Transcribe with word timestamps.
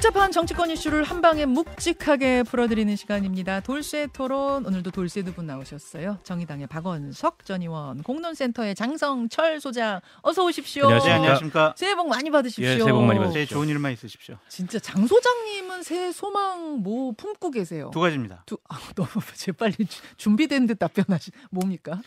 복잡한 0.00 0.32
정치권 0.32 0.70
이슈를 0.70 1.04
한 1.04 1.20
방에 1.20 1.44
묵직하게 1.44 2.44
풀어드리는 2.44 2.96
시간입니다. 2.96 3.60
돌쇠 3.60 4.06
토론 4.14 4.64
오늘도 4.64 4.92
돌쇠 4.92 5.22
두 5.22 5.34
분 5.34 5.46
나오셨어요. 5.46 6.18
정의당의 6.22 6.68
박원석 6.68 7.44
전 7.44 7.60
의원, 7.60 8.02
공론센터의 8.02 8.74
장성철 8.74 9.60
소장 9.60 10.00
어서 10.22 10.42
오십시오. 10.46 10.84
안녕하십니까. 10.84 11.06
네, 11.10 11.14
안녕하십니까. 11.18 11.74
새해 11.76 11.94
복 11.94 12.08
많이 12.08 12.30
받으십시오. 12.30 12.64
예, 12.64 12.78
새해 12.78 12.92
복 12.92 13.02
많이 13.04 13.18
받으십시오. 13.18 13.58
좋은 13.58 13.68
일만 13.68 13.92
있으십시오. 13.92 14.38
진짜 14.48 14.78
장 14.78 15.06
소장님은 15.06 15.82
새해 15.82 16.12
소망 16.12 16.78
뭐 16.78 17.12
품고 17.12 17.50
계세요? 17.50 17.90
두 17.92 18.00
가지입니다. 18.00 18.44
두, 18.46 18.56
아, 18.70 18.78
너무 18.94 19.08
재빨리 19.36 19.74
준비된 20.16 20.66
듯 20.66 20.78
답변하시 20.78 21.30
뭡니까? 21.50 22.00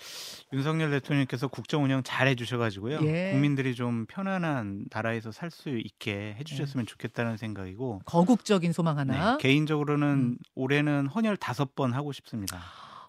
윤석열 0.51 0.89
대통령께서 0.89 1.47
국정 1.47 1.83
운영 1.83 2.01
잘 2.01 2.27
해주셔가지고요. 2.27 3.01
예. 3.03 3.29
국민들이 3.33 3.75
좀 3.75 4.07
편안한 4.07 4.85
나라에서 4.91 5.31
살 5.31 5.51
수 5.51 5.69
있게 5.69 6.35
해주셨으면 6.39 6.85
예. 6.85 6.87
좋겠다는 6.87 7.37
생각이고 7.37 7.82
거국적인 8.05 8.73
소망 8.73 8.97
하나. 8.97 9.31
네, 9.33 9.37
개인적으로는 9.39 10.07
음. 10.07 10.37
올해는 10.55 11.07
헌혈 11.07 11.37
다섯 11.37 11.75
번 11.75 11.93
하고 11.93 12.11
싶습니다. 12.11 12.59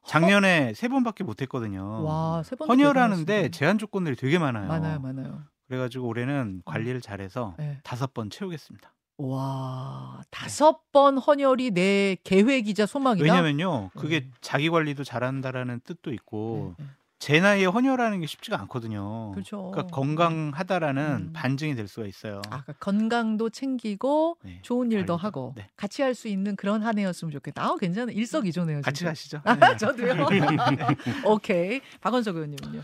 작년에 0.06 0.74
세 0.74 0.88
번밖에 0.88 1.24
못했거든요. 1.24 2.04
와, 2.04 2.42
세 2.44 2.56
번. 2.56 2.68
헌혈하는데 2.68 3.50
제한 3.50 3.78
조건들이 3.78 4.16
되게 4.16 4.38
많아요. 4.38 4.68
많아요, 4.68 5.00
많아요. 5.00 5.42
그래가지고 5.66 6.06
올해는 6.06 6.62
어. 6.64 6.70
관리를 6.70 7.00
잘해서 7.00 7.54
네. 7.58 7.78
다섯 7.82 8.12
번 8.12 8.30
채우겠습니다. 8.30 8.92
와, 9.16 10.22
다섯 10.30 10.90
번 10.92 11.18
헌혈이 11.18 11.70
내 11.70 12.16
계획이자 12.24 12.84
소망이다. 12.84 13.24
왜냐면요, 13.24 13.90
그게 13.96 14.24
음. 14.26 14.32
자기 14.40 14.68
관리도 14.68 15.04
잘한다라는 15.04 15.80
뜻도 15.84 16.12
있고 16.12 16.74
네, 16.78 16.84
네. 16.84 16.90
제 17.24 17.40
나이에 17.40 17.64
헌혈하는 17.64 18.20
게 18.20 18.26
쉽지가 18.26 18.60
않거든요. 18.60 19.30
그렇죠. 19.32 19.70
그러니까 19.70 19.94
건강하다라는 19.96 21.02
음. 21.28 21.32
반증이 21.32 21.74
될 21.74 21.88
수가 21.88 22.06
있어요. 22.06 22.42
아, 22.50 22.60
그러니까 22.60 22.72
건강도 22.74 23.48
챙기고 23.48 24.36
네. 24.44 24.58
좋은 24.60 24.92
일도 24.92 25.14
알죠. 25.14 25.26
하고 25.26 25.54
네. 25.56 25.66
같이 25.74 26.02
할 26.02 26.14
수 26.14 26.28
있는 26.28 26.54
그런 26.54 26.82
한 26.82 26.98
해였으면 26.98 27.32
좋겠다. 27.32 27.64
아, 27.64 27.76
괜찮아. 27.80 28.12
일석이조네요. 28.12 28.82
같이 28.82 29.04
가시죠. 29.06 29.40
아, 29.44 29.54
네. 29.56 29.74
저도요. 29.78 30.26
오케이. 31.24 31.80
박원석 32.02 32.36
의원님은요. 32.36 32.82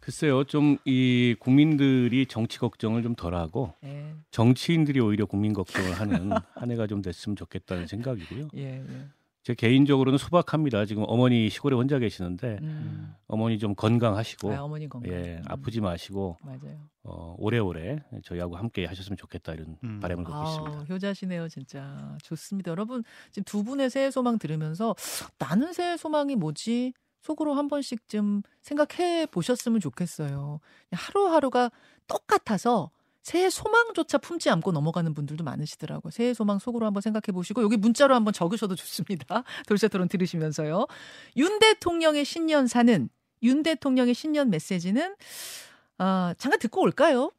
글쎄요, 0.00 0.44
좀 0.44 0.78
이 0.86 1.36
국민들이 1.38 2.24
정치 2.26 2.58
걱정을 2.58 3.02
좀 3.02 3.14
덜하고 3.14 3.74
네. 3.82 4.14
정치인들이 4.30 4.98
오히려 5.00 5.26
국민 5.26 5.52
걱정을 5.52 5.92
하는 5.92 6.30
한 6.54 6.70
해가 6.70 6.86
좀 6.86 7.02
됐으면 7.02 7.36
좋겠다는 7.36 7.86
생각이고요. 7.86 8.48
예, 8.56 8.78
예. 8.78 9.06
제 9.44 9.52
개인적으로는 9.54 10.16
소박합니다. 10.16 10.86
지금 10.86 11.04
어머니 11.06 11.50
시골에 11.50 11.76
혼자 11.76 11.98
계시는데 11.98 12.58
음. 12.62 13.14
어머니 13.26 13.58
좀 13.58 13.74
건강하시고 13.74 14.54
아, 14.54 14.62
어머니 14.62 14.88
건강. 14.88 15.12
예, 15.12 15.36
음. 15.36 15.42
아프지 15.46 15.82
마시고 15.82 16.38
맞아요. 16.42 16.88
어, 17.02 17.34
오래오래 17.38 18.02
저희하고 18.24 18.56
함께 18.56 18.86
하셨으면 18.86 19.18
좋겠다 19.18 19.52
이런 19.52 19.76
음. 19.84 20.00
바람을 20.00 20.24
갖고 20.24 20.48
있습니다. 20.48 20.84
효자시네요, 20.94 21.48
진짜. 21.50 22.16
좋습니다. 22.22 22.70
여러분 22.70 23.04
지금 23.32 23.44
두 23.44 23.62
분의 23.62 23.90
새해 23.90 24.10
소망 24.10 24.38
들으면서 24.38 24.96
나는 25.38 25.74
새해 25.74 25.98
소망이 25.98 26.36
뭐지? 26.36 26.94
속으로 27.20 27.52
한 27.52 27.68
번씩 27.68 28.08
좀 28.08 28.40
생각해 28.62 29.26
보셨으면 29.26 29.78
좋겠어요. 29.80 30.60
하루하루가 30.90 31.70
똑같아서 32.06 32.90
새해 33.24 33.48
소망조차 33.48 34.18
품지 34.18 34.50
않고 34.50 34.70
넘어가는 34.70 35.14
분들도 35.14 35.44
많으시더라고요. 35.44 36.10
새해 36.10 36.34
소망 36.34 36.58
속으로 36.58 36.84
한번 36.84 37.00
생각해 37.00 37.32
보시고 37.32 37.62
여기 37.62 37.78
문자로 37.78 38.14
한번 38.14 38.34
적으셔도 38.34 38.76
좋습니다. 38.76 39.44
돌쇠토론 39.66 40.08
들으시면서요. 40.08 40.86
윤 41.38 41.58
대통령의 41.58 42.26
신년사는 42.26 43.08
윤 43.42 43.62
대통령의 43.62 44.12
신년 44.12 44.50
메시지는 44.50 45.16
아, 45.96 46.34
잠깐 46.36 46.58
듣고 46.60 46.82
올까요? 46.82 47.32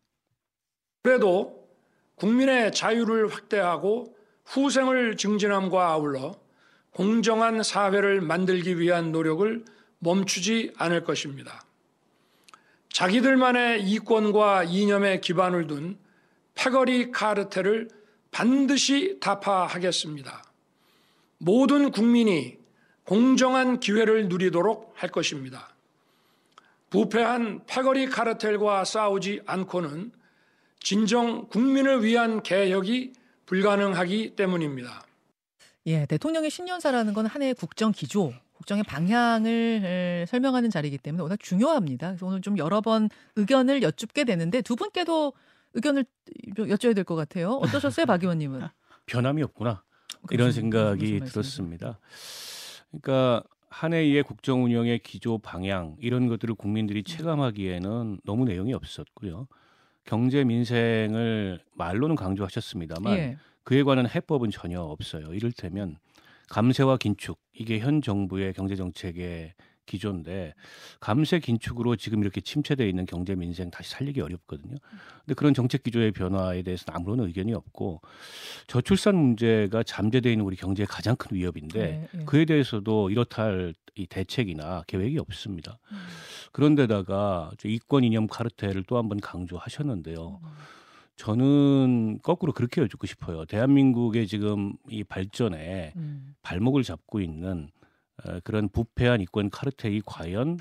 그래도 1.04 1.68
국민의 2.16 2.72
자유를 2.72 3.32
확대하고 3.32 4.16
후생을 4.46 5.18
증진함과 5.18 5.88
아울러 5.88 6.34
공정한 6.90 7.62
사회를 7.62 8.22
만들기 8.22 8.80
위한 8.80 9.12
노력을 9.12 9.64
멈추지 10.00 10.74
않을 10.78 11.04
것입니다. 11.04 11.65
자기들만의 12.96 13.84
이권과 13.84 14.64
이념에 14.64 15.20
기반을 15.20 15.68
둔 15.68 16.00
패거리 16.54 17.12
카르텔을 17.12 17.90
반드시 18.32 19.18
타파하겠습니다. 19.20 20.46
모든 21.40 21.92
국민이 21.92 22.58
공정한 23.04 23.82
기회를 23.82 24.30
누리도록 24.30 24.94
할 24.96 25.12
것입니다. 25.12 25.76
부패한 26.90 27.66
패거리 27.68 28.06
카르텔과 28.06 28.86
싸우지 28.86 29.42
않고는 29.46 30.14
진정 30.80 31.50
국민을 31.50 32.02
위한 32.02 32.42
개혁이 32.44 33.12
불가능하기 33.46 34.38
때문입니다. 34.38 35.06
예, 35.88 36.06
대통령의 36.06 36.50
신년사라는 36.50 37.14
건 37.14 37.26
한 37.26 37.42
해의 37.42 37.56
국정 37.56 37.92
기조, 37.92 38.34
국정의 38.56 38.84
방향을 38.84 40.26
설명하는 40.28 40.70
자리이기 40.70 40.98
때문에 40.98 41.22
워낙 41.22 41.40
중요합니다. 41.40 42.08
그래서 42.10 42.26
오늘 42.26 42.42
좀 42.42 42.58
여러 42.58 42.82
번 42.82 43.10
의견을 43.36 43.82
여쭙게 43.84 44.24
되는데 44.24 44.62
두 44.62 44.76
분께도 44.76 45.34
의견을 45.74 46.06
여쭤야 46.58 46.96
될 46.96 47.04
것 47.04 47.16
같아요. 47.16 47.52
어떠셨어요, 47.56 48.06
박 48.06 48.24
의원님은? 48.24 48.62
변함이 49.06 49.44
없구나 49.44 49.84
이런 50.32 50.52
생각이 50.52 51.20
들었습니다. 51.20 52.00
그러니까 52.90 53.44
한 53.70 53.94
해의 53.94 54.24
국정 54.24 54.64
운영의 54.64 55.00
기조 55.00 55.38
방향 55.38 55.98
이런 56.00 56.28
것들을 56.28 56.56
국민들이 56.56 57.04
네. 57.04 57.18
체감하기에는 57.18 58.20
너무 58.24 58.46
내용이 58.46 58.74
없었고요. 58.74 59.48
경제 60.06 60.44
민생을 60.46 61.60
말로는 61.74 62.16
강조하셨습니다만 62.16 63.18
예. 63.18 63.38
그에 63.64 63.84
관한 63.84 64.08
해법은 64.08 64.52
전혀 64.52 64.80
없어요. 64.80 65.34
이를테면 65.34 65.98
감세와 66.50 66.98
긴축 66.98 67.40
이게 67.54 67.80
현 67.80 68.02
정부의 68.02 68.54
경제 68.54 68.76
정책의 68.76 69.54
기조인데 69.86 70.56
감세 71.00 71.38
긴축으로 71.40 71.96
지금 71.96 72.22
이렇게 72.24 72.42
침체되어 72.42 72.88
있는 72.88 73.06
경제 73.06 73.36
민생 73.36 73.70
다시 73.70 73.92
살리기 73.92 74.20
어렵거든요. 74.20 74.78
근데 75.20 75.36
그런 75.36 75.54
정책 75.54 75.84
기조의 75.84 76.12
변화에 76.12 76.64
대해서는 76.64 76.96
아무런 76.98 77.20
의견이 77.20 77.54
없고 77.54 78.02
저출산 78.66 79.16
문제가 79.16 79.84
잠재되어 79.84 80.32
있는 80.32 80.44
우리 80.44 80.56
경제의 80.56 80.88
가장 80.88 81.16
큰 81.16 81.36
위협인데 81.38 81.80
네, 81.80 82.08
네. 82.18 82.26
그에 82.26 82.46
대해서도 82.46 83.10
이렇다 83.12 83.44
할 83.44 83.74
이 83.98 84.06
대책이나 84.08 84.84
계획이 84.88 85.18
없습니다. 85.20 85.80
음. 85.94 85.98
그런데다가 86.52 87.52
이권 87.64 88.04
이념 88.04 88.28
카르텔을 88.28 88.84
또 88.84 88.98
한 88.98 89.08
번 89.08 89.22
강조하셨는데요. 89.22 90.42
음. 90.44 90.50
저는 91.16 92.20
거꾸로 92.22 92.52
그렇게 92.52 92.82
여쭙고 92.82 93.08
싶어요. 93.08 93.46
대한민국의 93.46 94.28
지금 94.28 94.74
이 94.90 95.04
발전에 95.04 95.94
음. 95.96 96.36
발목을 96.42 96.84
잡고 96.84 97.22
있는 97.22 97.70
어, 98.24 98.40
그런 98.44 98.70
부패한 98.70 99.22
이권 99.22 99.50
카르텔이 99.50 100.02
과연 100.06 100.60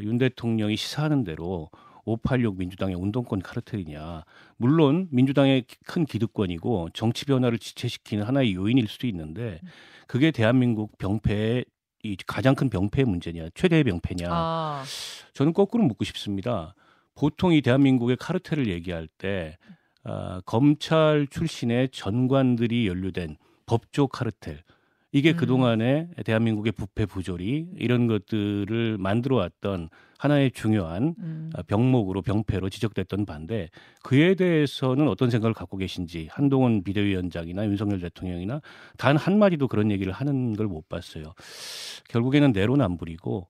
윤 0.00 0.18
대통령이 0.18 0.76
시사하는 0.76 1.24
대로 1.24 1.70
586 2.04 2.58
민주당의 2.58 2.96
운동권 2.96 3.40
카르텔이냐. 3.40 4.24
물론 4.56 5.08
민주당의 5.10 5.64
큰 5.86 6.04
기득권이고 6.04 6.90
정치 6.94 7.24
변화를 7.24 7.58
지체시키는 7.58 8.24
하나의 8.24 8.54
요인일 8.54 8.88
수도 8.88 9.06
있는데 9.06 9.60
그게 10.06 10.30
대한민국 10.30 10.98
병폐의 10.98 11.64
이 12.04 12.16
가장 12.26 12.54
큰 12.56 12.68
병폐의 12.68 13.04
문제냐, 13.04 13.50
최대의 13.54 13.84
병폐냐. 13.84 14.26
아. 14.28 14.84
저는 15.34 15.52
거꾸로 15.52 15.84
묻고 15.84 16.04
싶습니다. 16.04 16.74
보통 17.14 17.52
이 17.52 17.60
대한민국의 17.62 18.16
카르텔을 18.16 18.68
얘기할 18.68 19.06
때 19.18 19.56
어, 20.04 20.40
검찰 20.44 21.26
출신의 21.30 21.90
전관들이 21.90 22.86
연루된 22.88 23.36
법조 23.66 24.08
카르텔 24.08 24.62
이게 25.14 25.32
음. 25.32 25.36
그동안에 25.36 26.08
대한민국의 26.24 26.72
부패 26.72 27.04
부조리 27.04 27.68
이런 27.76 28.06
것들을 28.06 28.96
만들어 28.98 29.36
왔던 29.36 29.90
하나의 30.18 30.52
중요한 30.52 31.14
음. 31.18 31.50
아, 31.54 31.62
병목으로 31.62 32.22
병폐로 32.22 32.70
지적됐던 32.70 33.26
반대 33.26 33.68
그에 34.02 34.34
대해서는 34.34 35.08
어떤 35.08 35.28
생각을 35.30 35.52
갖고 35.52 35.76
계신지 35.76 36.28
한동훈 36.30 36.82
비대위원장이나 36.82 37.66
윤석열 37.66 38.00
대통령이나 38.00 38.60
단 38.96 39.16
한마디도 39.16 39.68
그런 39.68 39.90
얘기를 39.90 40.12
하는 40.12 40.54
걸 40.56 40.66
못 40.66 40.88
봤어요. 40.88 41.34
결국에는 42.08 42.52
내로남불이고 42.52 43.48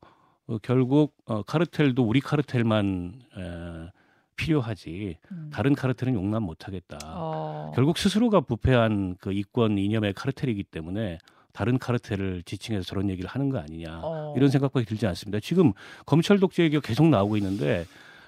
어, 0.49 0.59
결국 0.63 1.15
어, 1.27 1.43
카르텔도 1.43 2.03
우리 2.03 2.21
카르텔만 2.21 3.13
에, 3.39 4.02
필요하지 4.37 5.19
음. 5.31 5.51
다른 5.53 5.75
카르텔은 5.75 6.15
용납 6.15 6.41
못하겠다. 6.41 6.99
어. 7.05 7.73
결국 7.75 7.99
스스로가 7.99 8.41
부패한 8.41 9.17
그 9.21 9.33
이권 9.33 9.79
이념의 9.79 10.15
카르텔이기 10.15 10.65
때문에 10.65 11.19
다른 11.53 11.79
카르텔을 11.79 12.43
지칭해서 12.45 12.85
저런 12.85 13.11
얘기를 13.11 13.29
하는 13.29 13.51
거 13.51 13.59
아니냐 13.59 14.01
어. 14.03 14.35
이런 14.37 14.51
생각밖에 14.51 14.85
들지 14.85 15.07
않습니다. 15.07 15.39
지금 15.41 15.73
검찰 16.07 16.39
독재 16.39 16.63
얘기가 16.65 16.81
계속 16.81 17.07
나오고 17.09 17.37
있는데 17.37 17.85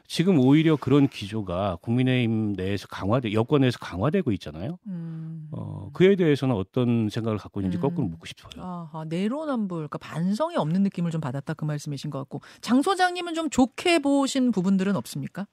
지금 0.06 0.38
오히려 0.38 0.76
그런 0.76 1.08
기조가 1.08 1.78
국민의힘 1.80 2.52
내에서 2.52 2.86
강화돼 2.88 3.32
여권에서 3.32 3.78
강화되고 3.78 4.32
있잖아요. 4.32 4.78
음. 4.86 5.48
어, 5.50 5.88
그에 5.94 6.14
대해서는 6.14 6.54
어떤 6.54 7.08
생각을 7.08 7.38
갖고 7.38 7.60
있는지 7.60 7.78
음. 7.78 7.80
거꾸로 7.80 8.06
묻고 8.08 8.26
싶어요. 8.26 8.62
아하, 8.62 9.04
내로남불, 9.06 9.88
그러니까 9.88 9.98
반성이 9.98 10.56
없는 10.56 10.82
느낌을 10.82 11.10
좀 11.10 11.20
받았다 11.20 11.54
그 11.54 11.64
말씀이신 11.64 12.10
것 12.10 12.18
같고 12.18 12.42
장 12.60 12.82
소장님은 12.82 13.34
좀 13.34 13.48
좋게 13.48 14.00
보신 14.00 14.52
부분들은 14.52 14.94
없습니까? 14.96 15.46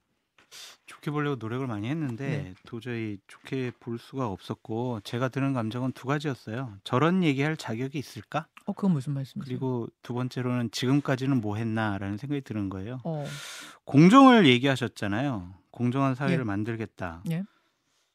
좋게 0.85 1.11
보려고 1.11 1.35
노력을 1.37 1.65
많이 1.67 1.87
했는데 1.89 2.27
네. 2.27 2.53
도저히 2.65 3.17
좋게 3.27 3.71
볼 3.79 3.97
수가 3.97 4.27
없었고 4.27 4.99
제가 5.03 5.29
드는 5.29 5.53
감정은 5.53 5.91
두 5.93 6.07
가지였어요. 6.07 6.77
저런 6.83 7.23
얘기할 7.23 7.57
자격이 7.57 7.97
있을까? 7.97 8.47
어, 8.65 8.73
그건 8.73 8.91
무슨 8.91 9.13
말씀이세요? 9.13 9.43
그리고 9.45 9.87
두 10.01 10.13
번째로는 10.13 10.71
지금까지는 10.71 11.41
뭐 11.41 11.55
했나라는 11.55 12.17
생각이 12.17 12.41
드는 12.41 12.69
거예요. 12.69 12.99
어. 13.03 13.25
공정을 13.85 14.45
얘기하셨잖아요. 14.47 15.53
공정한 15.71 16.15
사회를 16.15 16.39
예. 16.39 16.43
만들겠다. 16.43 17.23
예. 17.31 17.43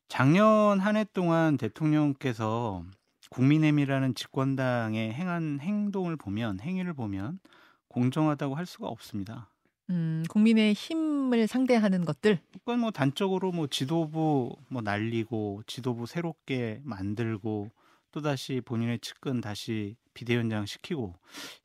작년 0.08 0.78
한 0.78 0.96
해 0.96 1.04
동안 1.12 1.56
대통령께서 1.56 2.84
국민의힘이라는 3.30 4.14
집권당의 4.14 5.12
행한 5.12 5.58
행동을 5.60 6.16
보면 6.16 6.60
행위를 6.60 6.94
보면 6.94 7.40
공정하다고 7.88 8.54
할 8.54 8.66
수가 8.66 8.86
없습니다. 8.86 9.48
음, 9.90 10.24
국민의 10.28 10.74
힘을 10.74 11.46
상대하는 11.46 12.04
것들. 12.04 12.40
그건 12.52 12.80
뭐 12.80 12.90
단적으로 12.90 13.52
뭐 13.52 13.66
지도부 13.66 14.56
뭐 14.68 14.82
날리고 14.82 15.62
지도부 15.66 16.06
새롭게 16.06 16.80
만들고 16.84 17.70
또 18.12 18.20
다시 18.20 18.60
본인의 18.64 19.00
측근 19.00 19.40
다시 19.40 19.96
비대위원장 20.14 20.66
시키고 20.66 21.14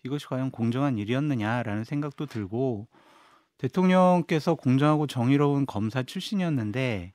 이것이 0.03 0.25
과연 0.27 0.51
공정한 0.51 0.97
일이었느냐라는 0.97 1.83
생각도 1.83 2.25
들고 2.25 2.87
대통령께서 3.57 4.55
공정하고 4.55 5.07
정의로운 5.07 5.65
검사 5.65 6.03
출신이었는데 6.03 7.13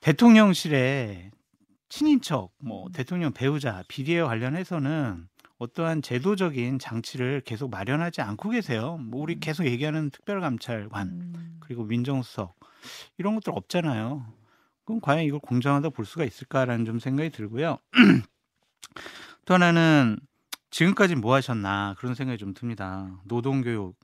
대통령실에 0.00 1.30
친인척, 1.88 2.52
뭐 2.58 2.88
대통령 2.92 3.32
배우자, 3.32 3.82
비리에 3.88 4.22
관련해서는 4.22 5.28
어떠한 5.58 6.02
제도적인 6.02 6.78
장치를 6.78 7.40
계속 7.40 7.70
마련하지 7.70 8.20
않고 8.20 8.50
계세요. 8.50 8.98
뭐 8.98 9.22
우리 9.22 9.34
음. 9.34 9.40
계속 9.40 9.66
얘기하는 9.66 10.10
특별감찰관 10.10 11.08
음. 11.08 11.56
그리고 11.60 11.84
민정수석 11.84 12.58
이런 13.18 13.34
것들 13.34 13.52
없잖아요. 13.54 14.26
그럼 14.84 15.00
과연 15.00 15.24
이걸 15.24 15.40
공정하다 15.40 15.90
볼 15.90 16.04
수가 16.04 16.24
있을까라는 16.24 16.84
좀 16.84 16.98
생각이 16.98 17.30
들고요. 17.30 17.78
또 19.44 19.54
하나는 19.54 20.18
지금까지 20.70 21.14
뭐 21.16 21.34
하셨나 21.34 21.94
그런 21.98 22.14
생각이 22.14 22.38
좀 22.38 22.52
듭니다. 22.52 23.10
노동교육, 23.24 23.96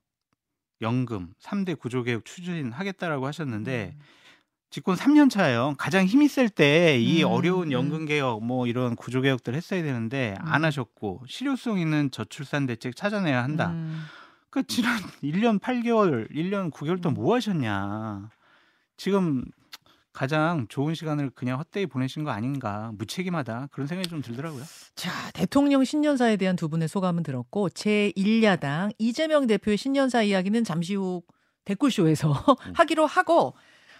연금, 0.80 1.34
3대 1.40 1.78
구조개혁 1.78 2.24
추진하겠다라고 2.24 3.26
하셨는데 3.26 3.94
음. 3.94 4.00
집권 4.72 4.96
3년 4.96 5.28
차예요. 5.28 5.74
가장 5.76 6.06
힘이 6.06 6.28
셀 6.28 6.48
때이 6.48 7.22
음, 7.22 7.28
어려운 7.28 7.68
음. 7.68 7.72
연금 7.72 8.06
개혁 8.06 8.42
뭐 8.42 8.66
이런 8.66 8.96
구조 8.96 9.20
개혁들 9.20 9.54
했어야 9.54 9.82
되는데 9.82 10.34
음. 10.40 10.46
안 10.46 10.64
하셨고 10.64 11.20
실효성 11.28 11.78
있는 11.78 12.10
저출산 12.10 12.64
대책 12.64 12.96
찾아내야 12.96 13.44
한다. 13.44 13.68
음. 13.72 14.02
그 14.48 14.66
지난 14.66 14.98
1년 15.22 15.60
8개월, 15.60 16.30
1년 16.30 16.70
9개월 16.70 17.02
동안 17.02 17.14
뭐 17.14 17.34
하셨냐. 17.34 18.30
지금 18.96 19.44
가장 20.14 20.66
좋은 20.70 20.94
시간을 20.94 21.30
그냥 21.34 21.58
헛되이 21.58 21.84
보내신 21.84 22.24
거 22.24 22.30
아닌가 22.30 22.92
무책임하다 22.94 23.68
그런 23.72 23.86
생각이 23.86 24.08
좀 24.08 24.22
들더라고요. 24.22 24.62
자 24.94 25.10
대통령 25.32 25.84
신년사에 25.84 26.38
대한 26.38 26.56
두 26.56 26.70
분의 26.70 26.88
소감은 26.88 27.24
들었고 27.24 27.68
제 27.68 28.10
1야당 28.16 28.94
이재명 28.96 29.46
대표의 29.46 29.76
신년사 29.76 30.22
이야기는 30.22 30.64
잠시 30.64 30.94
후 30.94 31.22
댓글쇼에서 31.66 32.30
음. 32.68 32.72
하기로 32.74 33.04
하고 33.04 33.54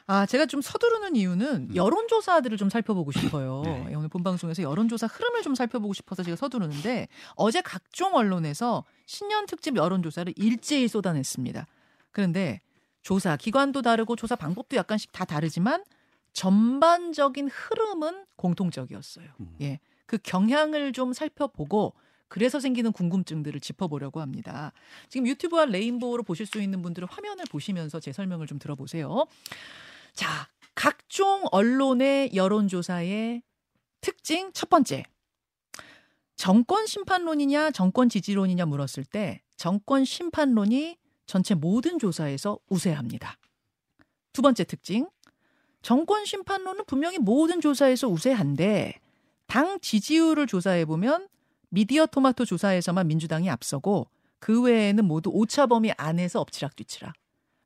아, 0.06 0.26
제가 0.26 0.46
좀 0.46 0.60
서두르는 0.60 1.16
이유는 1.16 1.68
음. 1.70 1.74
여론조사들을 1.74 2.56
좀 2.56 2.68
살펴보고 2.68 3.12
싶어요. 3.12 3.62
네. 3.64 3.94
오늘 3.94 4.08
본방송에서 4.08 4.62
여론조사 4.62 5.06
흐름을 5.06 5.42
좀 5.42 5.54
살펴보고 5.54 5.92
싶어서 5.94 6.22
제가 6.22 6.36
서두르는데 6.36 7.08
어제 7.36 7.60
각종 7.60 8.14
언론에서 8.14 8.84
신년 9.06 9.46
특집 9.46 9.76
여론조사를 9.76 10.32
일제히 10.36 10.88
쏟아냈습니다. 10.88 11.66
그런데 12.10 12.60
조사 13.02 13.36
기관도 13.36 13.82
다르고 13.82 14.16
조사 14.16 14.36
방법도 14.36 14.76
약간씩 14.76 15.12
다 15.12 15.24
다르지만 15.24 15.84
전반적인 16.32 17.48
흐름은 17.48 18.26
공통적이었어요. 18.36 19.26
음. 19.40 19.56
예. 19.60 19.80
그 20.06 20.18
경향을 20.18 20.92
좀 20.92 21.12
살펴보고 21.12 21.94
그래서 22.28 22.60
생기는 22.60 22.92
궁금증들을 22.92 23.60
짚어보려고 23.60 24.20
합니다. 24.20 24.72
지금 25.10 25.26
유튜브와 25.26 25.66
레인보우로 25.66 26.22
보실 26.22 26.46
수 26.46 26.62
있는 26.62 26.80
분들은 26.80 27.08
화면을 27.10 27.44
보시면서 27.50 28.00
제 28.00 28.10
설명을 28.10 28.46
좀 28.46 28.58
들어보세요. 28.58 29.26
자, 30.12 30.48
각종 30.74 31.44
언론의 31.50 32.34
여론조사의 32.34 33.42
특징 34.00 34.52
첫 34.52 34.68
번째. 34.68 35.04
정권 36.36 36.86
심판론이냐 36.86 37.70
정권 37.70 38.08
지지론이냐 38.08 38.66
물었을 38.66 39.04
때 39.04 39.42
정권 39.56 40.04
심판론이 40.04 40.98
전체 41.26 41.54
모든 41.54 41.98
조사에서 41.98 42.58
우세합니다. 42.68 43.38
두 44.32 44.42
번째 44.42 44.64
특징. 44.64 45.08
정권 45.82 46.24
심판론은 46.24 46.84
분명히 46.86 47.18
모든 47.18 47.60
조사에서 47.60 48.08
우세한데 48.08 48.94
당 49.46 49.78
지지율을 49.80 50.46
조사해 50.46 50.84
보면 50.84 51.28
미디어 51.68 52.06
토마토 52.06 52.44
조사에서만 52.44 53.06
민주당이 53.08 53.50
앞서고 53.50 54.08
그 54.38 54.62
외에는 54.62 55.04
모두 55.04 55.30
오차 55.32 55.66
범위 55.66 55.92
안에서 55.96 56.40
엎치락뒤치락. 56.40 57.14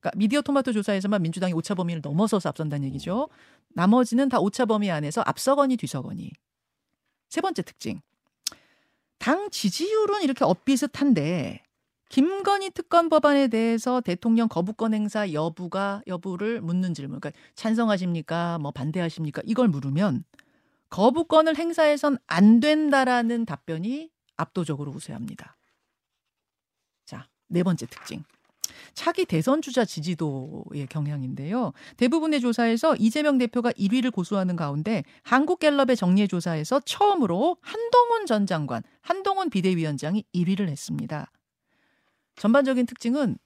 그러니까 0.06 0.18
미디어 0.18 0.40
토마토 0.40 0.72
조사에서만 0.72 1.22
민주당이 1.22 1.52
오차 1.52 1.74
범위를 1.74 2.00
넘어서서 2.02 2.48
앞선다는 2.50 2.86
얘기죠. 2.88 3.28
나머지는 3.70 4.28
다 4.28 4.38
오차 4.38 4.66
범위 4.66 4.90
안에서 4.90 5.22
앞서거니 5.26 5.76
뒤서거니. 5.76 6.30
세 7.28 7.40
번째 7.40 7.62
특징. 7.62 8.00
당 9.18 9.50
지지율은 9.50 10.22
이렇게 10.22 10.44
엇비슷한데 10.44 11.62
김건희 12.08 12.70
특검 12.70 13.08
법안에 13.08 13.48
대해서 13.48 14.00
대통령 14.00 14.46
거부권 14.48 14.94
행사 14.94 15.32
여부가 15.32 16.02
여부를 16.06 16.60
묻는 16.60 16.94
질문. 16.94 17.18
그러니까 17.18 17.40
찬성하십니까? 17.56 18.58
뭐 18.58 18.70
반대하십니까? 18.70 19.42
이걸 19.44 19.66
물으면 19.68 20.22
거부권을 20.90 21.56
행사해선 21.56 22.18
안 22.28 22.60
된다라는 22.60 23.44
답변이 23.44 24.10
압도적으로 24.36 24.92
우세합니다. 24.92 25.56
자, 27.06 27.26
네 27.48 27.64
번째 27.64 27.86
특징. 27.86 28.22
차기 28.94 29.24
대선 29.24 29.62
주자 29.62 29.84
지지도의 29.84 30.86
경향인데요. 30.88 31.72
대부분의 31.96 32.40
조사에서 32.40 32.96
이재명 32.96 33.38
대표가 33.38 33.70
1위를 33.72 34.12
고수하는 34.12 34.56
가운데 34.56 35.04
한국갤럽의 35.22 35.96
정리의 35.96 36.28
조사에서 36.28 36.80
처음으로 36.80 37.56
한동훈 37.60 38.26
전 38.26 38.46
장관, 38.46 38.82
한동훈 39.00 39.50
비대위원장이 39.50 40.24
1위를 40.34 40.68
했습니다. 40.68 41.30
전반적인 42.36 42.86
특징은 42.86 43.38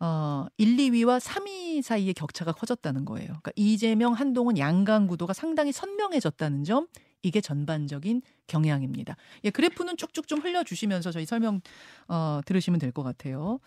어, 0.00 0.46
1, 0.58 0.76
2위와 0.76 1.18
3위 1.20 1.82
사이의 1.82 2.14
격차가 2.14 2.52
커졌다는 2.52 3.04
거예요. 3.04 3.26
그러니까 3.26 3.50
이재명, 3.56 4.12
한동훈 4.12 4.56
양강 4.56 5.08
구도가 5.08 5.32
상당히 5.32 5.72
선명해졌다는 5.72 6.62
점, 6.64 6.86
이게 7.22 7.40
전반적인 7.40 8.22
경향입니다. 8.46 9.16
예, 9.42 9.50
그래프는 9.50 9.96
쭉쭉 9.96 10.28
좀 10.28 10.40
흘려주시면서 10.40 11.10
저희 11.10 11.26
설명 11.26 11.60
어, 12.06 12.40
들으시면 12.46 12.78
될 12.78 12.92
것 12.92 13.02
같아요. 13.02 13.58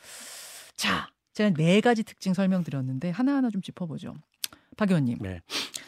자, 0.82 1.08
제가 1.34 1.52
네 1.52 1.80
가지 1.80 2.02
특징 2.02 2.34
설명드렸는데 2.34 3.12
하나하나 3.12 3.52
좀 3.52 3.62
짚어보죠. 3.62 4.16
박 4.78 4.90
의원님. 4.90 5.20
네. 5.22 5.42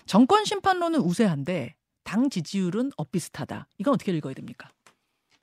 정권 0.05 0.45
심판론은 0.45 0.99
우세한데 0.99 1.73
당 2.03 2.29
지지율은 2.29 2.91
엇비슷하다. 2.95 3.69
이건 3.79 3.95
어떻게 3.95 4.11
읽어야 4.11 4.35
됩니까? 4.35 4.69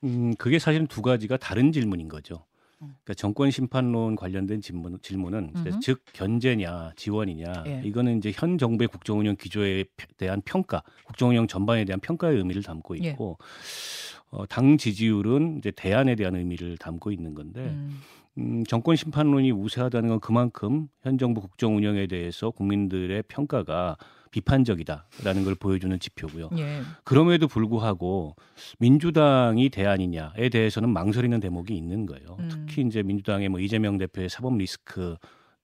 음, 0.04 0.36
그게 0.36 0.60
사실은 0.60 0.86
두 0.86 1.02
가지가 1.02 1.36
다른 1.36 1.72
질문인 1.72 2.06
거죠. 2.06 2.46
음. 2.80 2.94
그러니까 3.02 3.14
정권 3.14 3.50
심판론 3.50 4.14
관련된 4.14 4.60
질문, 4.60 5.00
질문은 5.02 5.52
음흠. 5.56 5.80
즉 5.80 6.04
견제냐 6.12 6.92
지원이냐 6.94 7.64
예. 7.66 7.82
이거는 7.84 8.18
이제 8.18 8.30
현 8.32 8.56
정부의 8.56 8.86
국정운영 8.86 9.34
기조에 9.34 9.84
대한 10.16 10.42
평가, 10.44 10.84
국정운영 11.06 11.48
전반에 11.48 11.84
대한 11.84 11.98
평가의 11.98 12.36
의미를 12.36 12.62
담고 12.62 13.02
예. 13.02 13.08
있고 13.08 13.36
예. 13.40 14.26
어, 14.30 14.46
당 14.46 14.78
지지율은 14.78 15.58
이제 15.58 15.72
대안에 15.72 16.14
대한 16.14 16.36
의미를 16.36 16.78
담고 16.78 17.10
있는 17.10 17.34
건데 17.34 17.62
음. 17.62 18.00
음, 18.40 18.64
정권 18.64 18.96
심판론이 18.96 19.52
우세하다는 19.52 20.08
건 20.08 20.20
그만큼 20.20 20.88
현 21.02 21.18
정부 21.18 21.40
국정 21.40 21.76
운영에 21.76 22.06
대해서 22.06 22.50
국민들의 22.50 23.22
평가가 23.28 23.96
비판적이다라는 24.30 25.44
걸 25.44 25.54
보여주는 25.56 25.98
지표고요. 25.98 26.50
예. 26.56 26.80
그럼에도 27.04 27.48
불구하고 27.48 28.36
민주당이 28.78 29.70
대안이냐에 29.70 30.48
대해서는 30.50 30.90
망설이는 30.90 31.40
대목이 31.40 31.76
있는 31.76 32.06
거예요. 32.06 32.36
음. 32.38 32.48
특히 32.48 32.82
이제 32.82 33.02
민주당의 33.02 33.48
뭐 33.48 33.60
이재명 33.60 33.98
대표의 33.98 34.28
사법 34.28 34.56
리스크 34.56 35.16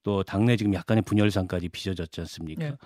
또 0.02 0.22
당내 0.22 0.56
지금 0.56 0.72
약간의 0.74 1.02
분열상까지 1.02 1.68
빚어졌지 1.68 2.20
않습니까? 2.20 2.64
네. 2.64 2.76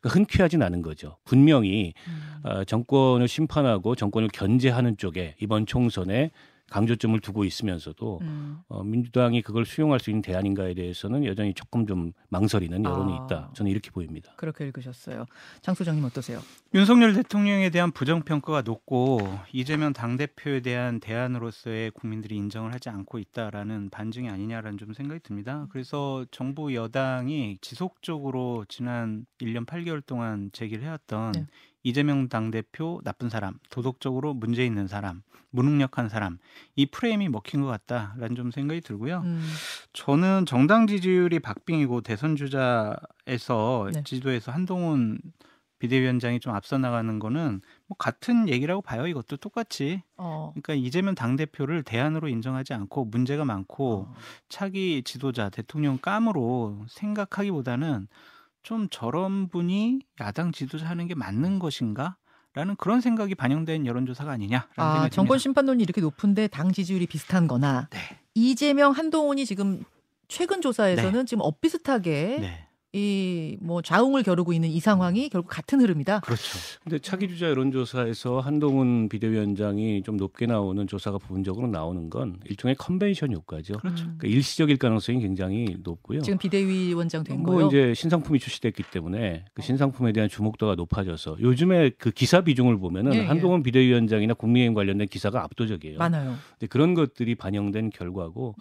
그러니까 0.00 0.18
흔쾌하진 0.18 0.62
않은 0.62 0.82
거죠. 0.82 1.16
분명히 1.24 1.92
음. 2.06 2.48
어, 2.48 2.64
정권을 2.64 3.28
심판하고 3.28 3.94
정권을 3.94 4.28
견제하는 4.32 4.96
쪽에 4.96 5.36
이번 5.40 5.66
총선에 5.66 6.30
강조점을 6.70 7.18
두고 7.20 7.44
있으면서도 7.44 8.20
음. 8.22 8.58
어, 8.68 8.82
민주당이 8.82 9.42
그걸 9.42 9.66
수용할 9.66 10.00
수 10.00 10.10
있는 10.10 10.22
대안인가에 10.22 10.74
대해서는 10.74 11.24
여전히 11.24 11.52
조금 11.52 11.86
좀 11.86 12.12
망설이는 12.28 12.84
여론이 12.84 13.12
아. 13.12 13.24
있다. 13.24 13.50
저는 13.54 13.70
이렇게 13.70 13.90
보입니다. 13.90 14.32
그렇게 14.36 14.64
읽으셨어요. 14.66 15.26
장 15.60 15.74
소장님 15.74 16.04
어떠세요? 16.04 16.40
윤석열 16.72 17.12
대통령에 17.14 17.70
대한 17.70 17.90
부정 17.90 18.22
평가가 18.22 18.62
높고 18.62 19.20
이재명 19.52 19.92
당 19.92 20.16
대표에 20.16 20.60
대한 20.60 21.00
대안으로서의 21.00 21.90
국민들이 21.90 22.36
인정을 22.36 22.72
하지 22.72 22.88
않고 22.88 23.18
있다라는 23.18 23.90
반증이 23.90 24.30
아니냐라는 24.30 24.78
좀 24.78 24.94
생각이 24.94 25.20
듭니다. 25.22 25.66
그래서 25.70 26.24
정부 26.30 26.74
여당이 26.74 27.58
지속적으로 27.60 28.64
지난 28.68 29.26
1년 29.40 29.66
8개월 29.66 30.04
동안 30.06 30.50
제기를 30.52 30.84
해왔던 30.84 31.32
네. 31.32 31.46
이재명 31.82 32.28
당대표 32.28 33.00
나쁜 33.04 33.28
사람, 33.28 33.54
도덕적으로 33.70 34.34
문제 34.34 34.64
있는 34.64 34.86
사람, 34.86 35.22
무능력한 35.50 36.08
사람 36.08 36.38
이 36.76 36.86
프레임이 36.86 37.28
먹힌 37.28 37.62
것 37.62 37.66
같다라는 37.66 38.36
좀 38.36 38.50
생각이 38.50 38.80
들고요. 38.80 39.20
음. 39.24 39.46
저는 39.92 40.46
정당 40.46 40.86
지지율이 40.86 41.40
박빙이고 41.40 42.02
대선 42.02 42.36
주자에서 42.36 43.90
네. 43.92 44.02
지도에서 44.04 44.52
한동훈 44.52 45.20
비대위원장이 45.80 46.40
좀 46.40 46.54
앞서 46.54 46.76
나가는 46.78 47.18
거는 47.18 47.62
뭐 47.86 47.96
같은 47.96 48.48
얘기라고 48.48 48.82
봐요. 48.82 49.06
이것도 49.06 49.38
똑같이. 49.38 50.02
어. 50.18 50.52
그러니까 50.52 50.74
이재명 50.74 51.14
당 51.14 51.36
대표를 51.36 51.82
대안으로 51.82 52.28
인정하지 52.28 52.74
않고 52.74 53.06
문제가 53.06 53.44
많고 53.46 54.08
어. 54.08 54.14
차기 54.50 55.02
지도자 55.02 55.48
대통령 55.48 55.98
감으로 55.98 56.84
생각하기보다는 56.88 58.08
좀 58.62 58.88
저런 58.90 59.48
분이 59.48 60.00
야당 60.20 60.52
지도자 60.52 60.86
하는 60.86 61.06
게 61.06 61.14
맞는 61.14 61.58
것인가? 61.58 62.16
라는 62.52 62.74
그런 62.74 63.00
생각이 63.00 63.36
반영된 63.36 63.86
여론조사가 63.86 64.32
아니냐라는 64.32 64.66
아, 64.76 65.08
정권 65.08 65.38
심판론이 65.38 65.84
이렇게 65.84 66.00
높은데 66.00 66.48
당 66.48 66.72
지지율이 66.72 67.06
비슷한 67.06 67.46
거나 67.46 67.88
네. 67.90 67.98
이재명 68.34 68.90
한동훈이 68.90 69.46
지금 69.46 69.84
최근 70.26 70.60
조사에서는 70.60 71.12
네. 71.12 71.24
지금 71.24 71.42
엇비슷하게 71.42 72.38
네. 72.40 72.66
이 72.92 73.56
뭐 73.60 73.82
좌웅을 73.82 74.22
겨루고 74.22 74.52
있는 74.52 74.68
이 74.68 74.80
상황이 74.80 75.28
결국 75.28 75.48
같은 75.48 75.80
흐름이다. 75.80 76.20
그렇죠. 76.20 76.42
근데 76.82 76.98
차기 76.98 77.28
주자 77.28 77.46
여론조사에서 77.48 78.40
한동훈 78.40 79.08
비대위원장이 79.08 80.02
좀 80.02 80.16
높게 80.16 80.46
나오는 80.46 80.86
조사가 80.86 81.18
부분적으로 81.18 81.66
나오는 81.68 82.08
건 82.10 82.38
일종의 82.46 82.76
컨벤션 82.76 83.32
효과죠. 83.32 83.74
그렇죠. 83.78 84.04
그러니까 84.04 84.28
일시적일 84.28 84.78
가능성이 84.78 85.20
굉장히 85.20 85.76
높고요. 85.82 86.22
지금 86.22 86.38
비대위원장 86.38 87.22
된 87.24 87.40
뭐 87.40 87.54
거요. 87.56 87.66
이제 87.68 87.94
신상품이 87.94 88.38
출시됐기 88.38 88.84
때문에 88.90 89.44
그 89.54 89.62
신상품에 89.62 90.12
대한 90.12 90.28
주목도가 90.28 90.74
높아져서 90.74 91.38
요즘에 91.40 91.90
그 91.98 92.10
기사 92.10 92.40
비중을 92.40 92.78
보면은 92.78 93.14
예, 93.14 93.18
예. 93.18 93.24
한동훈 93.26 93.62
비대위원장이나 93.62 94.34
국민의힘 94.34 94.74
관련된 94.74 95.08
기사가 95.08 95.42
압도적이에요. 95.44 95.98
많아요. 95.98 96.36
근데 96.52 96.66
그런 96.66 96.94
것들이 96.94 97.34
반영된 97.34 97.90
결과고, 97.90 98.54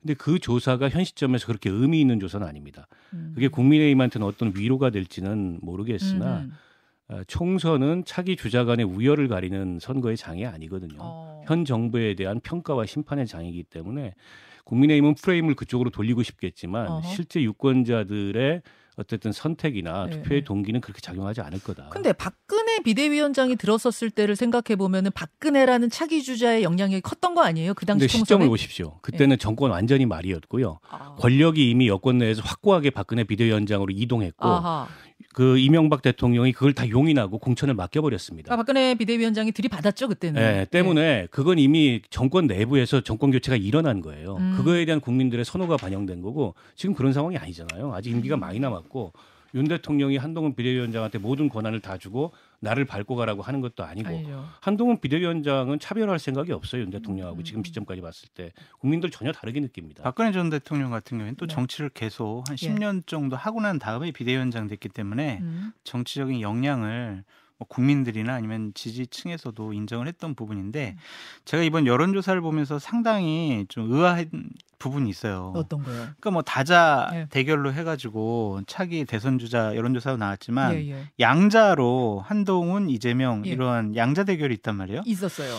근데 0.00 0.14
그 0.14 0.38
조사가 0.38 0.88
현 0.88 1.04
시점에서 1.04 1.46
그렇게 1.46 1.70
의미 1.70 2.00
있는 2.00 2.18
조사는 2.20 2.46
아닙니다. 2.46 2.86
음. 3.12 3.32
그게 3.34 3.48
국 3.48 3.67
국민의힘한테는 3.68 4.26
어떤 4.26 4.52
위로가 4.54 4.90
될지는 4.90 5.58
모르겠으나 5.62 6.40
음. 6.40 6.52
어, 7.08 7.22
총선은 7.26 8.04
차기 8.04 8.36
주자 8.36 8.64
간의 8.64 8.84
우열을 8.84 9.28
가리는 9.28 9.78
선거의 9.80 10.16
장이 10.16 10.46
아니거든요. 10.46 10.98
어. 11.00 11.42
현 11.46 11.64
정부에 11.64 12.14
대한 12.14 12.40
평가와 12.40 12.86
심판의 12.86 13.26
장이기 13.26 13.64
때문에 13.64 14.14
국민의힘은 14.64 15.14
프레임을 15.14 15.54
그쪽으로 15.54 15.90
돌리고 15.90 16.22
싶겠지만 16.22 16.88
어허. 16.88 17.08
실제 17.08 17.42
유권자들의 17.42 18.62
어쨌든 18.98 19.30
선택이나 19.30 20.06
네. 20.06 20.10
투표의 20.10 20.44
동기는 20.44 20.80
그렇게 20.80 21.00
작용하지 21.00 21.40
않을 21.40 21.62
거다. 21.62 21.88
근데 21.90 22.12
박근혜 22.12 22.80
비대위원장이 22.82 23.54
들었었을 23.56 24.10
때를 24.10 24.34
생각해 24.34 24.76
보면은 24.76 25.12
박근혜라는 25.12 25.88
차기 25.90 26.22
주자의 26.22 26.64
영향력이 26.64 27.00
컸던 27.02 27.34
거 27.34 27.42
아니에요? 27.42 27.74
그 27.74 27.86
당시 27.86 28.08
총선에? 28.08 28.24
시점을 28.24 28.48
보십시오. 28.48 28.98
그때는 29.00 29.36
네. 29.36 29.36
정권 29.36 29.70
완전히 29.70 30.04
말이었고요. 30.04 30.80
아. 30.90 31.14
권력이 31.18 31.70
이미 31.70 31.88
여권 31.88 32.18
내에서 32.18 32.42
확고하게 32.42 32.90
박근혜 32.90 33.22
비대위원장으로 33.22 33.92
이동했고 33.94 34.46
아하. 34.46 34.88
그 35.34 35.58
이명박 35.58 36.02
대통령이 36.02 36.52
그걸 36.52 36.72
다 36.72 36.88
용인하고 36.88 37.38
공천을 37.38 37.74
맡겨버렸습니다. 37.74 38.52
아, 38.52 38.56
박근혜 38.56 38.94
비대위원장이 38.94 39.52
들이받았죠 39.52 40.08
그때는. 40.08 40.40
네, 40.40 40.64
때문에 40.64 41.00
네. 41.00 41.28
그건 41.30 41.58
이미 41.58 42.00
정권 42.10 42.46
내부에서 42.46 43.00
정권 43.02 43.30
교체가 43.30 43.56
일어난 43.56 44.00
거예요. 44.00 44.36
음. 44.36 44.54
그거에 44.56 44.84
대한 44.84 45.00
국민들의 45.00 45.44
선호가 45.44 45.76
반영된 45.76 46.22
거고 46.22 46.54
지금 46.76 46.94
그런 46.94 47.12
상황이 47.12 47.36
아니잖아요. 47.36 47.92
아직 47.94 48.10
임기가 48.10 48.36
음. 48.36 48.40
많이 48.40 48.60
남았고 48.60 49.12
윤 49.54 49.66
대통령이 49.66 50.16
한동훈 50.16 50.54
비대위원장한테 50.54 51.18
모든 51.18 51.48
권한을 51.48 51.80
다 51.80 51.98
주고 51.98 52.32
나를 52.60 52.84
밟고 52.84 53.14
가라고 53.16 53.42
하는 53.42 53.60
것도 53.60 53.84
아니고 53.84 54.08
아니죠. 54.08 54.48
한동훈 54.60 55.00
비대위원장은 55.00 55.78
차별할 55.78 56.18
생각이 56.18 56.52
없어요 56.52 56.82
윤 56.82 56.90
대통령하고 56.90 57.38
음. 57.38 57.44
지금 57.44 57.62
시점까지 57.64 58.00
봤을 58.00 58.28
때 58.34 58.52
국민들 58.80 59.10
전혀 59.10 59.32
다르게 59.32 59.60
느낍니다. 59.60 60.02
박근혜 60.02 60.32
전 60.32 60.50
대통령 60.50 60.90
같은 60.90 61.18
경우에는 61.18 61.36
또 61.36 61.46
네. 61.46 61.54
정치를 61.54 61.90
계속 61.90 62.44
한 62.48 62.56
10년 62.56 62.98
예. 62.98 63.02
정도 63.06 63.36
하고 63.36 63.60
난 63.60 63.78
다음에 63.78 64.10
비대위원장 64.10 64.66
됐기 64.66 64.88
때문에 64.88 65.38
음. 65.40 65.72
정치적인 65.84 66.40
역량을 66.40 67.24
뭐 67.24 67.24
국민들이나 67.66 68.34
아니면 68.34 68.72
지지층에서도 68.74 69.72
인정을 69.72 70.06
했던 70.06 70.34
부분인데 70.34 70.94
음. 70.96 70.98
제가 71.44 71.62
이번 71.62 71.86
여론조사를 71.86 72.40
보면서 72.40 72.78
상당히 72.78 73.66
좀 73.68 73.92
의아한 73.92 74.30
부분이 74.78 75.10
있어요. 75.10 75.52
어떤 75.56 75.82
거요? 75.82 75.96
그러니까 75.96 76.30
뭐 76.30 76.42
다자 76.42 77.10
예. 77.12 77.26
대결로 77.30 77.72
해가지고 77.72 78.60
차기 78.66 79.04
대선 79.04 79.38
주자 79.38 79.74
여론조사도 79.74 80.16
나왔지만 80.16 80.74
예, 80.74 80.90
예. 80.90 81.10
양자로 81.18 82.22
한동훈, 82.24 82.88
이재명 82.88 83.44
예. 83.46 83.50
이러한 83.50 83.96
양자 83.96 84.24
대결이 84.24 84.54
있단 84.54 84.76
말이에요. 84.76 85.02
있었어요. 85.04 85.56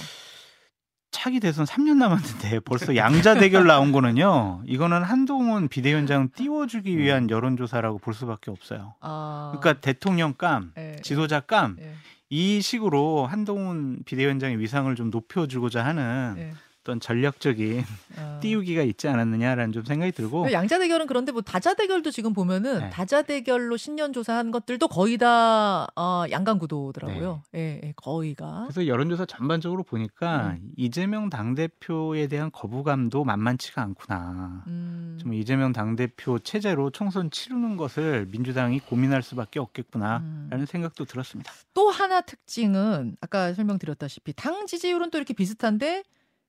차기 1.11 1.39
대선 1.39 1.65
3년 1.65 1.97
남았는데 1.97 2.59
벌써 2.65 2.95
양자 2.95 3.35
대결 3.35 3.65
나온 3.65 3.91
거는요. 3.91 4.61
이거는 4.65 5.03
한동훈 5.03 5.67
비대위원장 5.67 6.29
띄워주기 6.35 6.93
음. 6.93 6.97
위한 6.99 7.29
여론조사라고 7.29 7.97
볼 7.97 8.13
수밖에 8.13 8.51
없어요. 8.51 8.93
아... 9.01 9.53
그러니까 9.55 9.81
대통령 9.81 10.33
감, 10.33 10.71
에, 10.77 10.95
예. 10.97 11.01
지도자 11.01 11.39
감, 11.39 11.77
에. 11.79 11.83
예. 11.85 11.93
이 12.29 12.61
식으로 12.61 13.25
한동훈 13.25 14.03
비대위원장의 14.05 14.59
위상을 14.59 14.93
좀 14.95 15.09
높여주고자 15.09 15.83
하는 15.83 16.35
에. 16.37 16.53
예. 16.79 16.89
어떤 16.89 16.99
전략적인 16.99 17.83
어. 18.17 18.39
띄우기가 18.41 18.81
있지 18.83 19.07
않았느냐라는 19.07 19.71
좀 19.71 19.83
생각이 19.83 20.11
들고 20.11 20.51
양자 20.51 20.79
대결은 20.79 21.07
그런데 21.07 21.31
뭐 21.31 21.41
다자 21.41 21.73
대결도 21.73 22.11
지금 22.11 22.33
보면은 22.33 22.79
네. 22.79 22.89
다자 22.89 23.21
대결로 23.21 23.77
신년 23.77 24.13
조사한 24.13 24.51
것들도 24.51 24.87
거의 24.87 25.17
다 25.17 25.87
어, 25.95 26.23
양강 26.29 26.57
구도더라고요. 26.59 27.43
네. 27.51 27.59
예, 27.59 27.87
예, 27.87 27.93
거의가. 27.95 28.67
그래서 28.69 28.87
여론조사 28.87 29.25
전반적으로 29.25 29.83
보니까 29.83 30.57
음. 30.61 30.71
이재명 30.77 31.29
당 31.29 31.55
대표에 31.55 32.27
대한 32.27 32.51
거부감도 32.51 33.23
만만치가 33.23 33.81
않구나. 33.81 34.63
음. 34.67 35.17
좀 35.21 35.33
이재명 35.33 35.73
당 35.73 35.95
대표 35.95 36.39
체제로 36.39 36.89
총선 36.89 37.29
치르는 37.29 37.77
것을 37.77 38.27
민주당이 38.31 38.79
고민할 38.79 39.21
수밖에 39.21 39.59
없겠구나라는 39.59 40.49
음. 40.53 40.65
생각도 40.65 41.05
들었습니다. 41.05 41.51
또 41.73 41.89
하나 41.89 42.21
특징은 42.21 43.17
아까 43.21 43.53
설명드렸다시피 43.53 44.33
당 44.33 44.65
지지율은 44.65 45.11
또 45.11 45.17
이렇게 45.17 45.33
비슷한데 45.33 46.03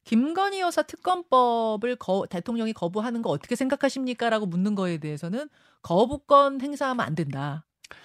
김건희 0.04 0.60
여사 0.60 0.82
특검법을 0.82 1.96
거, 1.96 2.26
대통령이 2.28 2.72
거부하는 2.72 3.22
거 3.22 3.30
어떻게 3.30 3.54
생각하십니까? 3.56 4.30
라고 4.30 4.46
묻는 4.46 4.74
거에 4.74 4.98
대해서는 4.98 5.48
거부권 5.82 6.60
행사하면 6.60 7.04
안 7.04 7.14
된다. 7.14 7.64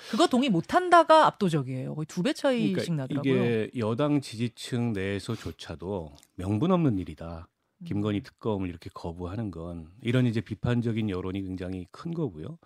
그거 0.09 0.27
동의 0.27 0.49
못 0.49 0.73
한다가 0.73 1.27
압도적이에요. 1.27 1.95
거의 1.95 2.05
두 2.07 2.23
배 2.23 2.33
차이씩 2.33 2.73
그러니까 2.73 2.95
나더라고요. 2.95 3.33
이게 3.33 3.71
여당 3.77 4.19
지지층 4.21 4.93
내에서조차도 4.93 6.15
명분 6.35 6.71
없는 6.71 6.97
일이다. 6.97 7.47
김건희 7.85 8.19
음. 8.19 8.23
특검을 8.23 8.69
이렇게 8.69 8.89
거부하는 8.93 9.51
건 9.51 9.89
이런 10.01 10.25
이제 10.25 10.41
비판적인 10.41 11.09
여론이 11.09 11.43
굉장히 11.43 11.85
큰 11.91 12.13
거고요. 12.13 12.57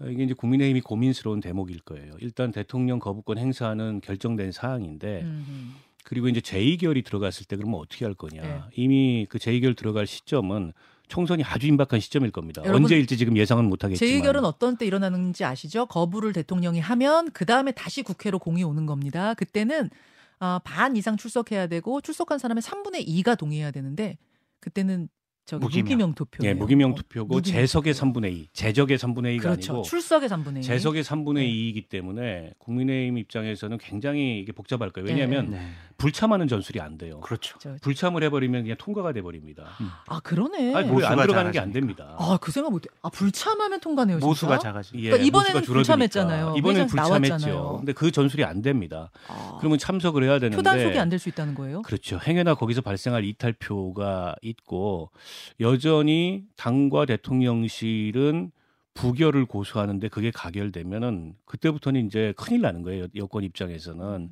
어, 0.00 0.06
이게 0.06 0.24
이제 0.24 0.32
국민의힘이 0.32 0.80
고민스러운 0.80 1.40
대목일 1.40 1.80
거예요. 1.80 2.14
일단 2.20 2.50
대통령 2.50 2.98
거부권 2.98 3.36
행사는 3.36 4.00
결정된 4.00 4.52
사항인데 4.52 5.22
음. 5.22 5.74
그리고 6.04 6.28
이제 6.28 6.40
제2결이 6.40 7.04
들어갔을 7.04 7.46
때 7.46 7.56
그러면 7.56 7.80
어떻게 7.80 8.04
할 8.04 8.14
거냐. 8.14 8.42
네. 8.42 8.60
이미 8.76 9.26
그 9.28 9.38
제2결 9.38 9.76
들어갈 9.76 10.06
시점은 10.06 10.72
총선이 11.08 11.44
아주 11.44 11.66
임박한 11.66 12.00
시점일 12.00 12.30
겁니다. 12.30 12.62
언제일지 12.64 13.16
지금 13.18 13.36
예상은 13.36 13.66
못 13.66 13.84
하겠지만. 13.84 14.22
제2결은 14.22 14.44
어떤 14.44 14.76
때 14.76 14.86
일어나는지 14.86 15.44
아시죠? 15.44 15.86
거부를 15.86 16.32
대통령이 16.32 16.80
하면 16.80 17.30
그 17.32 17.44
다음에 17.44 17.72
다시 17.72 18.02
국회로 18.02 18.38
공이 18.38 18.64
오는 18.64 18.86
겁니다. 18.86 19.34
그때는 19.34 19.90
어, 20.40 20.58
반 20.64 20.96
이상 20.96 21.16
출석해야 21.16 21.66
되고 21.66 22.00
출석한 22.00 22.38
사람의 22.38 22.62
3분의 22.62 23.06
2가 23.06 23.38
동의해야 23.38 23.70
되는데 23.70 24.18
그때는 24.60 25.08
저기 25.44 25.82
무기명, 25.82 26.14
투표. 26.14 26.44
예, 26.46 26.54
무기명 26.54 26.94
투표고 26.94 27.36
어, 27.36 27.40
재석의 27.40 27.94
3분의 27.94 28.32
2, 28.32 28.48
재적의 28.52 28.96
3분의 28.96 29.36
2가 29.38 29.42
그렇죠. 29.42 29.72
아니고 29.72 29.82
출석의 29.84 30.28
3분의 30.28 30.58
2. 30.58 30.62
재석의 30.62 31.02
3분의 31.02 31.34
네. 31.34 31.46
2이기 31.48 31.88
때문에 31.88 32.52
국민의힘 32.58 33.18
입장에서는 33.18 33.76
굉장히 33.78 34.38
이게 34.40 34.52
복잡할 34.52 34.90
거예요. 34.90 35.08
왜냐하면 35.08 35.50
네. 35.50 35.56
네. 35.58 35.66
불참하는 35.98 36.48
전술이 36.48 36.80
안 36.80 36.96
돼요. 36.98 37.20
그렇죠. 37.20 37.58
불참을 37.80 38.22
해버리면 38.24 38.62
그냥 38.62 38.76
통과가 38.78 39.12
돼 39.12 39.20
버립니다. 39.22 39.64
음. 39.80 39.88
아 40.08 40.20
그러네. 40.20 40.74
아니, 40.74 41.04
안 41.04 41.16
들어가는 41.16 41.50
게 41.52 41.58
안 41.58 41.70
됩니다. 41.72 42.16
아 42.18 42.38
그 42.40 42.50
생각 42.50 42.70
못해. 42.72 42.88
아 43.02 43.08
불참하면 43.10 43.78
통과네요. 43.80 44.16
진짜? 44.16 44.26
모수가 44.26 44.58
작아지. 44.58 44.92
예, 44.96 45.10
그러니까 45.10 45.26
이번에는 45.26 45.62
불참했잖아요. 45.62 46.54
이번엔 46.56 46.86
불참했죠. 46.88 47.76
근데 47.78 47.92
그 47.92 48.10
전술이 48.10 48.44
안 48.44 48.62
됩니다. 48.62 49.10
아. 49.28 49.56
그러면 49.58 49.78
참석을 49.78 50.24
해야 50.24 50.38
되는데 50.38 50.56
표 50.56 50.62
단속이 50.62 50.98
안 50.98 51.08
될 51.08 51.18
수 51.18 51.28
있다는 51.28 51.54
거예요? 51.54 51.82
그렇죠. 51.82 52.18
행여나 52.26 52.54
거기서 52.54 52.80
발생할 52.80 53.24
이탈표가 53.24 54.36
있고 54.42 55.10
여전히 55.60 56.44
당과 56.56 57.06
대통령실은 57.06 58.50
부결을 58.94 59.46
고수하는데 59.46 60.08
그게 60.08 60.30
가결되면은 60.30 61.34
그때부터는 61.44 62.06
이제 62.06 62.34
큰일 62.36 62.60
나는 62.60 62.82
거예요. 62.82 63.06
여권 63.16 63.42
입장에서는. 63.42 64.04
음. 64.04 64.30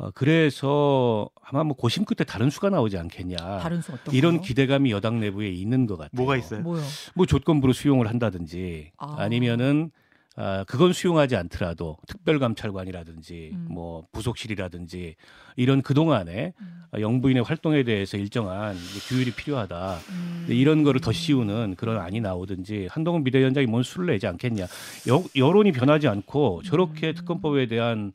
어, 0.00 0.10
그래서 0.14 1.28
아마 1.42 1.62
뭐 1.62 1.76
고심 1.76 2.06
끝에 2.06 2.24
다른 2.24 2.48
수가 2.48 2.70
나오지 2.70 2.96
않겠냐. 2.96 3.36
다른 3.58 3.82
수 3.82 3.92
어떤 3.92 4.14
이런 4.14 4.36
거요? 4.36 4.42
기대감이 4.42 4.90
여당 4.90 5.20
내부에 5.20 5.50
있는 5.50 5.86
것 5.86 5.96
같아요. 5.96 6.10
뭐가 6.14 6.36
있어요? 6.38 6.62
뭐요? 6.62 6.82
뭐 7.14 7.26
조건부로 7.26 7.74
수용을 7.74 8.08
한다든지 8.08 8.92
아. 8.96 9.28
니면은 9.28 9.90
아, 10.36 10.64
그건 10.66 10.92
수용하지 10.92 11.36
않더라도 11.36 11.96
특별감찰관이라든지 12.06 13.50
음. 13.52 13.66
뭐 13.70 14.06
부속실이라든지 14.12 15.16
이런 15.56 15.82
그동안에 15.82 16.54
음. 16.60 16.82
영부인의 16.98 17.42
활동에 17.42 17.82
대해서 17.82 18.16
일정한 18.16 18.76
규율이 19.08 19.32
필요하다. 19.32 19.98
음. 20.10 20.46
이런 20.48 20.82
거를 20.82 21.00
더 21.00 21.12
씌우는 21.12 21.74
그런 21.76 21.98
안이 21.98 22.20
나오든지 22.20 22.88
한동훈 22.90 23.24
비대위원장이 23.24 23.66
뭔 23.66 23.82
수를 23.82 24.06
내지 24.06 24.26
않겠냐. 24.26 24.64
여, 25.08 25.24
여론이 25.36 25.72
변하지 25.72 26.08
않고 26.08 26.62
저렇게 26.64 27.08
음. 27.08 27.14
특검법에 27.14 27.66
대한 27.66 28.12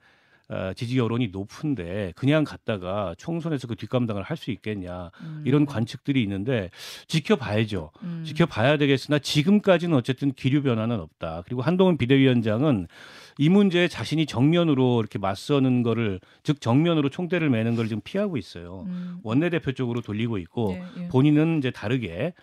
어, 0.47 0.71
지지 0.75 0.97
여론이 0.99 1.29
높은데 1.29 2.13
그냥 2.15 2.43
갔다가 2.43 3.15
총선에서 3.17 3.67
그 3.67 3.75
뒷감당을 3.75 4.21
할 4.23 4.35
수 4.35 4.51
있겠냐 4.51 5.11
음. 5.21 5.43
이런 5.45 5.65
관측들이 5.65 6.21
있는데 6.23 6.69
지켜봐야죠. 7.07 7.91
음. 8.03 8.23
지켜봐야 8.25 8.77
되겠으나 8.77 9.17
지금까지는 9.19 9.95
어쨌든 9.95 10.33
기류 10.33 10.61
변화는 10.61 10.99
없다. 10.99 11.43
그리고 11.45 11.61
한동훈 11.61 11.97
비대위원장은 11.97 12.87
이 13.37 13.49
문제에 13.49 13.87
자신이 13.87 14.25
정면으로 14.25 14.99
이렇게 14.99 15.19
맞서는 15.19 15.83
거를 15.83 16.19
즉 16.43 16.59
정면으로 16.59 17.09
총대를 17.09 17.49
매는 17.49 17.75
걸 17.77 17.87
지금 17.87 18.01
피하고 18.03 18.35
있어요. 18.37 18.83
음. 18.87 19.19
원내대표 19.23 19.71
쪽으로 19.71 20.01
돌리고 20.01 20.37
있고 20.39 20.77
예, 20.77 21.03
예. 21.03 21.07
본인은 21.07 21.59
이제 21.59 21.71
다르게 21.71 22.33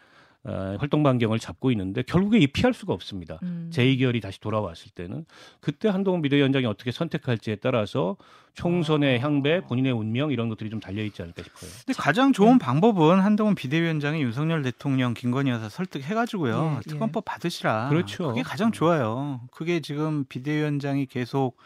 어, 0.45 0.77
활동 0.81 1.05
반경을 1.05 1.39
잡고 1.39 1.71
있는데 1.71 2.03
결국에 2.03 2.39
이 2.39 2.49
피할 2.49 2.75
수가 2.75 2.93
없습니다. 2.93 3.39
음. 3.45 3.71
제2결이 3.73 4.21
다시 4.21 4.41
돌아왔을 4.41 4.91
때는 4.91 5.25
그때 5.61 5.89
한동훈 5.89 6.21
비대위원장이 6.21 6.67
어떻게 6.67 6.91
선택할지에 6.91 7.57
따라서 7.57 8.17
총선의 8.55 9.19
아. 9.19 9.23
향배, 9.23 9.61
본인의 9.61 9.93
운명 9.93 10.33
이런 10.33 10.49
것들이 10.49 10.69
좀 10.69 10.81
달려 10.81 11.05
있지 11.05 11.23
않을까 11.23 11.45
싶어요. 11.45 11.71
근데 11.87 11.97
가장 11.97 12.33
좋은 12.33 12.59
네. 12.59 12.59
방법은 12.59 13.21
한동훈 13.21 13.55
비대위원장이 13.55 14.21
윤석열 14.21 14.63
대통령, 14.63 15.15
김건희 15.15 15.51
여사 15.51 15.69
설득해가지고요 15.69 16.73
예, 16.73 16.77
예. 16.77 16.91
특검법 16.91 17.25
받으시라. 17.25 17.89
그렇죠. 17.89 18.29
그게 18.29 18.43
가장 18.43 18.73
좋아요. 18.73 19.41
그게 19.53 19.81
지금 19.81 20.25
비대위원장이 20.25 21.07
계속 21.07 21.57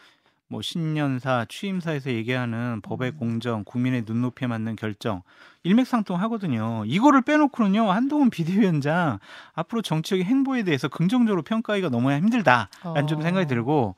뭐 0.49 0.61
신년사, 0.61 1.45
취임사에서 1.49 2.11
얘기하는 2.11 2.81
법의 2.81 3.11
음. 3.11 3.17
공정, 3.17 3.63
국민의 3.63 4.03
눈높이에 4.05 4.47
맞는 4.47 4.75
결정 4.75 5.23
일맥상통하거든요. 5.67 6.83
이거를 6.85 7.21
빼놓고는요 7.21 7.91
한동훈 7.91 8.29
비대위원장 8.29 9.19
앞으로 9.53 9.81
정치적인 9.81 10.25
행보에 10.25 10.63
대해서 10.63 10.87
긍정적으로 10.87 11.41
평가하기가 11.43 11.89
너무 11.89 12.11
힘들다라는 12.11 12.69
어. 12.83 13.05
좀 13.05 13.21
생각이 13.21 13.47
들고 13.47 13.95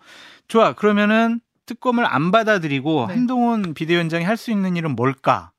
좋아 0.47 0.73
그러면은 0.73 1.39
특검을 1.65 2.05
안 2.05 2.31
받아들이고 2.31 3.05
네. 3.07 3.13
한동훈 3.13 3.73
비대위원장이 3.73 4.25
할 4.25 4.37
수 4.37 4.51
있는 4.51 4.75
일은 4.75 4.95
뭘까? 4.95 5.51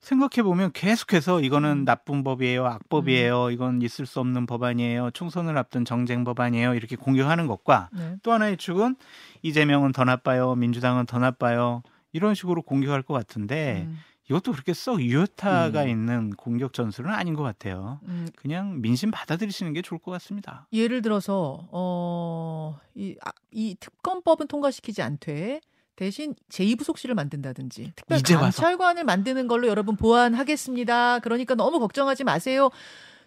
생각해 0.00 0.42
보면 0.42 0.72
계속해서 0.72 1.40
이거는 1.42 1.70
음. 1.70 1.84
나쁜 1.84 2.24
법이에요, 2.24 2.66
악법이에요, 2.66 3.46
음. 3.46 3.52
이건 3.52 3.82
있을 3.82 4.06
수 4.06 4.20
없는 4.20 4.46
법안이에요, 4.46 5.10
총선을 5.12 5.56
앞둔 5.58 5.84
정쟁 5.84 6.24
법안이에요 6.24 6.74
이렇게 6.74 6.96
공격하는 6.96 7.46
것과 7.46 7.90
네. 7.92 8.16
또 8.22 8.32
하나의 8.32 8.56
축은 8.56 8.96
이재명은 9.42 9.92
더 9.92 10.04
나빠요, 10.04 10.54
민주당은 10.54 11.06
더 11.06 11.18
나빠요 11.18 11.82
이런 12.12 12.34
식으로 12.34 12.62
공격할 12.62 13.02
것 13.02 13.14
같은데 13.14 13.84
음. 13.86 13.98
이것도 14.30 14.52
그렇게 14.52 14.74
썩 14.74 15.00
유효타가 15.00 15.84
음. 15.84 15.88
있는 15.88 16.30
공격 16.30 16.72
전술은 16.72 17.10
아닌 17.10 17.34
것 17.34 17.42
같아요. 17.42 17.98
음. 18.04 18.28
그냥 18.36 18.80
민심 18.80 19.10
받아들이시는 19.10 19.72
게 19.72 19.82
좋을 19.82 19.98
것 19.98 20.10
같습니다. 20.12 20.66
예를 20.72 21.02
들어서 21.02 21.66
어, 21.70 22.78
이, 22.94 23.16
아, 23.24 23.30
이 23.50 23.74
특검법은 23.80 24.48
통과시키지 24.48 25.02
않되 25.02 25.60
대신 25.96 26.34
제2부속실을 26.50 27.14
만든다든지 27.14 27.92
특별 27.96 28.22
감찰관을 28.22 29.02
만드는 29.02 29.48
걸로 29.48 29.66
여러분 29.66 29.96
보완하겠습니다. 29.96 31.18
그러니까 31.20 31.56
너무 31.56 31.80
걱정하지 31.80 32.22
마세요. 32.22 32.70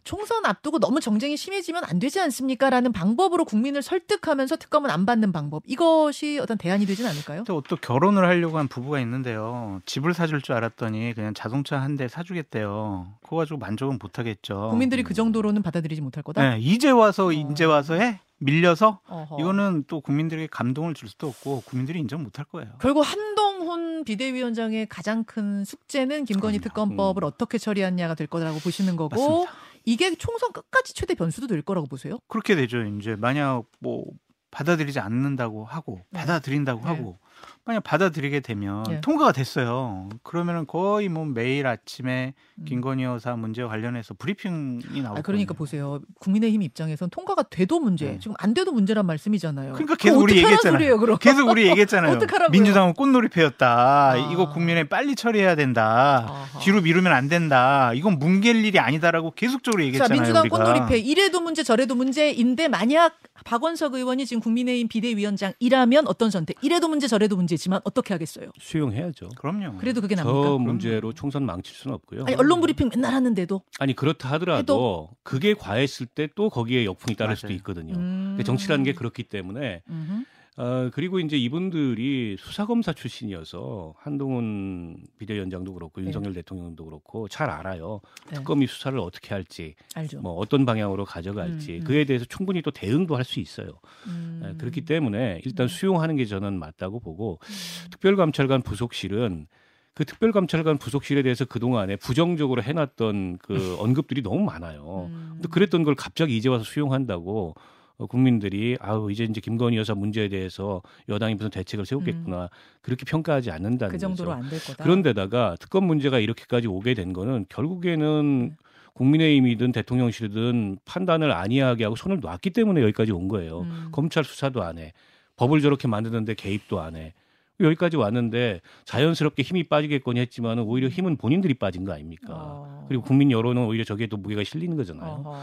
총선 0.03 0.46
앞두고 0.46 0.79
너무 0.79 1.00
정쟁이 1.00 1.38
심해지면 1.38 1.84
안 1.86 2.00
되지 2.00 2.20
않습니까? 2.22 2.70
라는 2.70 2.91
방법으로 2.91 3.46
국민을 3.46 3.81
설득하면서 3.81 4.55
특검은 4.58 4.89
안 4.89 5.05
받는 5.05 5.31
방법. 5.31 5.63
이것이 5.65 6.39
어떤 6.41 6.58
대안이 6.58 6.86
되진 6.86 7.05
않을까요? 7.05 7.43
또, 7.46 7.62
또 7.67 7.75
결혼을 7.75 8.25
하려고 8.25 8.58
한 8.58 8.67
부부가 8.67 9.00
있는데요. 9.00 9.81
집을 9.86 10.13
사줄 10.13 10.41
줄 10.41 10.55
알았더니 10.55 11.13
그냥 11.13 11.34
자동차 11.34 11.79
한 11.79 11.91
대 11.98 12.08
사주겠대요. 12.08 13.08
그거 13.22 13.36
가지고 13.36 13.60
만족은 13.60 14.00
못 14.01 14.18
하겠죠. 14.18 14.70
국민들이 14.70 15.03
그 15.03 15.14
정도로는 15.14 15.61
받아들이지 15.61 16.01
못할 16.01 16.24
거다? 16.24 16.42
네, 16.51 16.59
이제 16.59 16.90
와서, 16.90 17.27
어. 17.27 17.31
이제 17.33 17.66
와서 17.66 17.96
해? 17.96 18.20
밀려서 18.40 19.01
어허. 19.07 19.37
이거는 19.40 19.83
또 19.87 20.00
국민들에게 20.01 20.48
감동을 20.50 20.94
줄 20.96 21.09
수도 21.09 21.27
없고 21.27 21.61
국민들이 21.66 22.00
인정 22.00 22.24
못할 22.24 22.44
거예요. 22.46 22.72
결국 22.81 23.01
한동훈 23.01 24.03
비대위원장의 24.03 24.87
가장 24.87 25.24
큰 25.25 25.64
숙제는 25.64 26.25
김건희 26.25 26.57
그럼요. 26.57 26.64
특검법을 26.64 27.24
음. 27.24 27.27
어떻게 27.27 27.57
처리하냐가 27.59 28.16
될 28.16 28.25
거라고 28.27 28.57
보시는 28.59 28.96
거고 28.96 29.16
맞습니다. 29.16 29.51
이게 29.85 30.13
총선 30.15 30.51
끝까지 30.51 30.94
최대 30.94 31.15
변수도 31.15 31.48
될 31.48 31.61
거라고 31.61 31.87
보세요? 31.87 32.20
그렇게 32.27 32.55
되죠. 32.55 32.83
이제 32.83 33.15
만약 33.15 33.63
뭐 33.79 34.05
받아들이지 34.51 35.00
않는다고 35.00 35.65
하고 35.65 36.01
네. 36.09 36.20
받아들인다고 36.20 36.81
네. 36.81 36.87
하고 36.87 37.20
만약 37.64 37.84
받아들이게 37.84 38.40
되면 38.40 38.84
네. 38.84 39.02
통과가 39.02 39.34
됐어요. 39.34 40.10
그러면은 40.24 40.66
거의 40.66 41.10
뭐 41.10 41.26
매일 41.26 41.68
아침에 41.68 42.34
음. 42.56 42.66
김건희 42.66 43.04
여사 43.04 43.36
문제와 43.36 43.70
관련해서 43.70 44.16
브리핑이 44.16 45.02
나오고. 45.02 45.20
아, 45.20 45.22
그러니까 45.22 45.54
보세요. 45.54 46.00
국민의힘 46.20 46.64
입장에선 46.64 47.12
통과가 47.12 47.44
돼도 47.44 47.80
문제, 47.80 48.06
네. 48.06 48.20
지금 48.20 48.36
안 48.40 48.54
돼도 48.56 48.72
문제란 48.72 49.06
말씀이잖아요. 49.06 49.74
그러니까 49.74 49.96
계속 49.96 50.22
우리 50.22 50.38
얘기했잖아요. 50.38 50.74
소리예요, 50.74 51.18
계속 51.18 51.50
우리 51.50 51.68
얘기했잖아요. 51.70 52.20
민주당은 52.52 52.94
꽃놀이패였다. 52.94 54.12
아. 54.12 54.18
이거 54.32 54.50
국민에 54.50 54.86
빨리 54.86 55.16
처리해야 55.16 55.56
된다. 55.56 56.26
아하. 56.28 56.60
뒤로 56.60 56.82
미루면 56.82 57.14
안 57.14 57.30
된다. 57.30 57.94
이건 57.94 58.18
뭉갤 58.18 58.56
일이 58.56 58.80
아니다라고 58.80 59.32
계속적으로 59.36 59.84
얘기했잖아요. 59.84 60.08
자, 60.08 60.14
민주당 60.14 60.42
우리가. 60.42 60.58
꽃놀이패 60.58 60.98
이래도 60.98 61.42
문제 61.42 61.64
저래도 61.64 61.94
문제인데 61.96 62.68
만약 62.68 63.18
박원석 63.46 63.94
의원이 63.94 64.26
지금 64.26 64.42
국민의힘 64.42 64.88
비대위원장이라면 64.88 66.08
어떤 66.08 66.30
선택? 66.32 66.58
이래도 66.62 66.88
문제 66.88 67.08
저래도 67.08 67.36
문제 67.36 67.50
지만 67.57 67.79
어떻게 67.83 68.14
하겠어요? 68.14 68.50
수용해야죠. 68.59 69.29
그럼요. 69.37 69.77
그래도 69.77 70.01
그게 70.01 70.16
납니까? 70.16 70.44
저 70.44 70.57
문제로 70.57 71.14
총선 71.14 71.46
망칠 71.46 71.75
수는 71.75 71.94
없고요. 71.96 72.24
아니, 72.25 72.35
언론 72.35 72.61
브리핑 72.61 72.90
맨날 72.90 73.14
하는데도 73.14 73.61
아니 73.79 73.96
그렇다 73.96 74.29
하더라도 74.31 74.59
해도? 74.61 75.09
그게 75.24 75.53
과했을 75.53 76.05
때 76.07 76.27
또 76.35 76.50
거기에 76.50 76.85
역풍이 76.85 77.16
따를 77.16 77.29
맞아요. 77.29 77.35
수도 77.35 77.53
있거든요. 77.53 77.94
음... 77.96 78.40
정치라는 78.46 78.83
게 78.85 78.94
그렇기 78.94 79.24
때문에 79.24 79.81
음흠. 79.90 80.24
어, 80.57 80.90
그리고 80.94 81.20
이제 81.20 81.37
이분들이 81.37 82.35
수사검사 82.37 82.92
출신이어서 82.92 83.96
한동훈 83.98 84.98
비대위원장도 85.18 85.74
그렇고 85.74 86.01
네. 86.01 86.07
윤석열 86.07 86.33
대통령도 86.33 86.83
그렇고 86.85 87.27
잘 87.29 87.50
알아요. 87.50 88.01
네. 88.29 88.35
특검이 88.35 88.68
수사를 88.68 88.98
어떻게 89.00 89.33
할지, 89.33 89.75
알죠. 89.96 90.20
뭐 90.20 90.33
어떤 90.33 90.66
방향으로 90.66 91.05
가져갈지 91.05 91.75
음, 91.75 91.79
음. 91.79 91.83
그에 91.85 92.03
대해서 92.05 92.25
충분히 92.25 92.61
또 92.61 92.70
대응도 92.72 93.16
할 93.16 93.24
수 93.24 93.40
있어요. 93.40 93.70
음. 94.07 94.42
네, 94.44 94.53
그렇기 94.57 94.81
때문에 94.81 95.42
일단 95.46 95.68
네. 95.68 95.74
수용하는 95.74 96.18
게 96.18 96.25
저는 96.25 96.59
맞다고 96.59 97.00
보고 97.00 97.40
음. 97.44 97.90
특별감찰관 97.92 98.61
부속실은 98.64 99.48
그 99.94 100.03
특별감찰관 100.05 100.77
부속실에 100.79 101.22
대해서 101.22 101.46
그동안에 101.46 101.96
부정적으로 101.96 102.61
해놨던 102.64 103.37
그 103.37 103.77
언급들이 103.79 104.22
너무 104.22 104.44
많아요. 104.44 105.07
음. 105.11 105.29
근데 105.35 105.48
그랬던 105.48 105.83
걸 105.83 105.96
갑자기 105.96 106.35
이제 106.35 106.50
와서 106.50 106.66
수용한다고 106.66 107.55
어, 107.55 107.61
국민들이 108.07 108.77
아우 108.79 109.11
이제 109.11 109.24
이제 109.24 109.40
김건희 109.42 109.77
여사 109.77 109.94
문제에 109.96 110.27
대해서 110.29 110.81
여당이 111.09 111.35
무슨 111.35 111.50
대책을 111.50 111.85
세우겠구나 111.85 112.44
음. 112.44 112.48
그렇게 112.81 113.05
평가하지 113.05 113.51
않는다는 113.51 113.92
그 113.92 113.98
정도로 113.98 114.31
안 114.31 114.50
될 114.50 114.59
거다. 114.59 114.83
그런데다가 114.83 115.55
특검 115.59 115.85
문제가 115.85 116.20
이렇게까지 116.20 116.68
오게 116.68 116.94
된 116.94 117.14
거는 117.14 117.46
결국에는 117.50 118.50
네. 118.50 118.55
국민의힘이든 118.94 119.72
대통령실이든 119.72 120.77
판단을 120.85 121.31
안이하게 121.31 121.85
하고 121.85 121.96
손을 121.96 122.20
놨기 122.20 122.50
때문에 122.51 122.81
여기까지 122.81 123.11
온 123.11 123.27
거예요. 123.27 123.61
음. 123.61 123.90
검찰 123.92 124.24
수사도 124.24 124.64
안 124.64 124.77
해. 124.77 124.94
법을 125.37 125.61
저렇게 125.61 125.87
만드는데 125.87 126.33
개입도 126.35 126.79
안 126.81 126.96
해. 126.96 127.14
여기까지 127.59 127.96
왔는데 127.96 128.59
자연스럽게 128.85 129.44
힘이 129.44 129.64
빠지겠거니 129.64 130.20
했지만 130.20 130.59
오히려 130.59 130.87
힘은 130.90 131.16
본인들이 131.18 131.53
빠진 131.53 131.85
거 131.85 131.94
아닙니까? 131.94 132.33
어. 132.35 132.85
그리고 132.87 133.03
국민 133.03 133.31
여론은 133.31 133.64
오히려 133.66 133.83
저기에 133.83 134.07
또 134.07 134.18
무게가 134.18 134.44
실리는 134.44 134.75
거잖아요. 134.75 135.24
어허. 135.25 135.40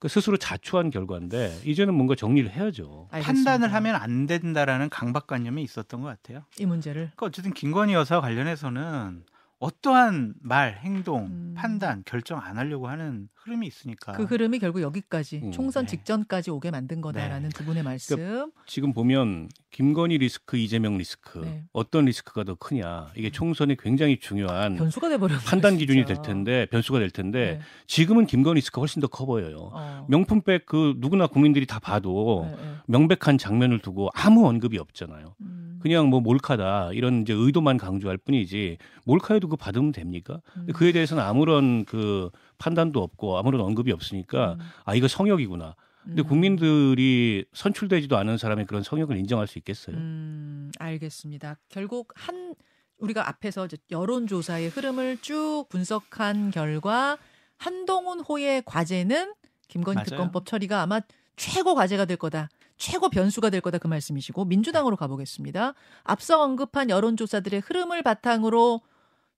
그 0.00 0.08
스스로 0.08 0.38
자초한 0.38 0.90
결과인데 0.90 1.60
이제는 1.64 1.94
뭔가 1.94 2.14
정리를 2.14 2.50
해야죠. 2.50 3.08
알겠습니다. 3.12 3.50
판단을 3.50 3.74
하면 3.74 3.94
안 3.96 4.26
된다라는 4.26 4.88
강박관념이 4.88 5.62
있었던 5.62 6.00
것 6.00 6.08
같아요. 6.08 6.42
이 6.58 6.64
문제를. 6.64 7.10
그러니까 7.14 7.26
어쨌든 7.26 7.52
김건희 7.52 7.92
여사 7.92 8.18
관련해서는 8.20 9.24
어떠한 9.58 10.36
말, 10.40 10.78
행동, 10.78 11.26
음. 11.26 11.54
판단, 11.54 12.02
결정 12.06 12.40
안 12.42 12.56
하려고 12.56 12.88
하는 12.88 13.28
흐름이 13.50 13.66
있으니까. 13.66 14.12
그 14.12 14.24
흐름이 14.24 14.58
결국 14.60 14.80
여기까지 14.80 15.40
음, 15.42 15.52
총선 15.52 15.84
네. 15.84 15.90
직전까지 15.90 16.50
오게 16.50 16.70
만든 16.70 17.00
거다라는 17.00 17.48
네. 17.48 17.54
두 17.54 17.64
분의 17.64 17.82
말씀. 17.82 18.16
그러니까 18.16 18.50
지금 18.66 18.92
보면 18.92 19.48
김건희 19.70 20.18
리스크, 20.18 20.56
이재명 20.56 20.96
리스크 20.96 21.38
네. 21.38 21.64
어떤 21.72 22.04
리스크가 22.04 22.44
더 22.44 22.54
크냐 22.54 23.08
이게 23.16 23.28
음. 23.28 23.32
총선이 23.32 23.76
굉장히 23.76 24.18
중요한 24.18 24.76
변수가 24.76 25.08
돼버려 25.08 25.36
판단 25.44 25.76
기준이 25.76 26.04
될 26.04 26.22
텐데 26.22 26.66
변수가 26.66 26.98
될 27.00 27.10
텐데 27.10 27.58
네. 27.58 27.60
지금은 27.86 28.26
김건희 28.26 28.56
리스크가 28.56 28.80
훨씬 28.80 29.00
더 29.00 29.08
커 29.10 29.26
보여요. 29.26 29.70
어. 29.72 30.06
명품백 30.08 30.66
그 30.66 30.94
누구나 30.98 31.26
국민들이 31.26 31.66
다 31.66 31.80
봐도 31.80 32.46
네, 32.48 32.56
네. 32.56 32.74
명백한 32.86 33.38
장면을 33.38 33.80
두고 33.80 34.10
아무 34.14 34.46
언급이 34.46 34.78
없잖아요. 34.78 35.34
음. 35.40 35.80
그냥 35.82 36.08
뭐 36.08 36.20
몰카다 36.20 36.90
이런 36.92 37.22
이제 37.22 37.32
의도만 37.32 37.76
강조할 37.78 38.18
뿐이지 38.18 38.76
몰카에도 39.04 39.48
그 39.48 39.56
받으면 39.56 39.90
됩니까? 39.92 40.40
음. 40.56 40.66
그에 40.74 40.92
대해서는 40.92 41.22
아무런 41.22 41.84
그 41.86 42.30
판단도 42.60 43.02
없고 43.02 43.38
아무런 43.38 43.62
언급이 43.62 43.90
없으니까 43.90 44.52
음. 44.52 44.58
아 44.84 44.94
이거 44.94 45.08
성역이구나. 45.08 45.74
근데 46.04 46.22
음. 46.22 46.26
국민들이 46.26 47.44
선출되지도 47.52 48.16
않은 48.16 48.38
사람의 48.38 48.66
그런 48.66 48.82
성역을 48.82 49.16
인정할 49.16 49.46
수 49.46 49.58
있겠어요? 49.58 49.96
음, 49.96 50.70
알겠습니다. 50.78 51.58
결국 51.68 52.12
한 52.14 52.54
우리가 52.98 53.28
앞에서 53.28 53.66
여론조사의 53.90 54.68
흐름을 54.68 55.18
쭉 55.20 55.66
분석한 55.68 56.50
결과 56.52 57.18
한동훈 57.56 58.20
호의 58.20 58.62
과제는 58.64 59.34
김건희 59.68 59.96
맞아요. 59.96 60.04
특검법 60.04 60.46
처리가 60.46 60.82
아마 60.82 61.00
최고 61.36 61.74
과제가 61.74 62.04
될 62.04 62.16
거다. 62.16 62.48
최고 62.76 63.10
변수가 63.10 63.50
될 63.50 63.60
거다 63.60 63.78
그 63.78 63.86
말씀이시고 63.86 64.46
민주당으로 64.46 64.96
가보겠습니다. 64.96 65.74
앞서 66.02 66.42
언급한 66.42 66.88
여론조사들의 66.88 67.60
흐름을 67.60 68.02
바탕으로 68.02 68.80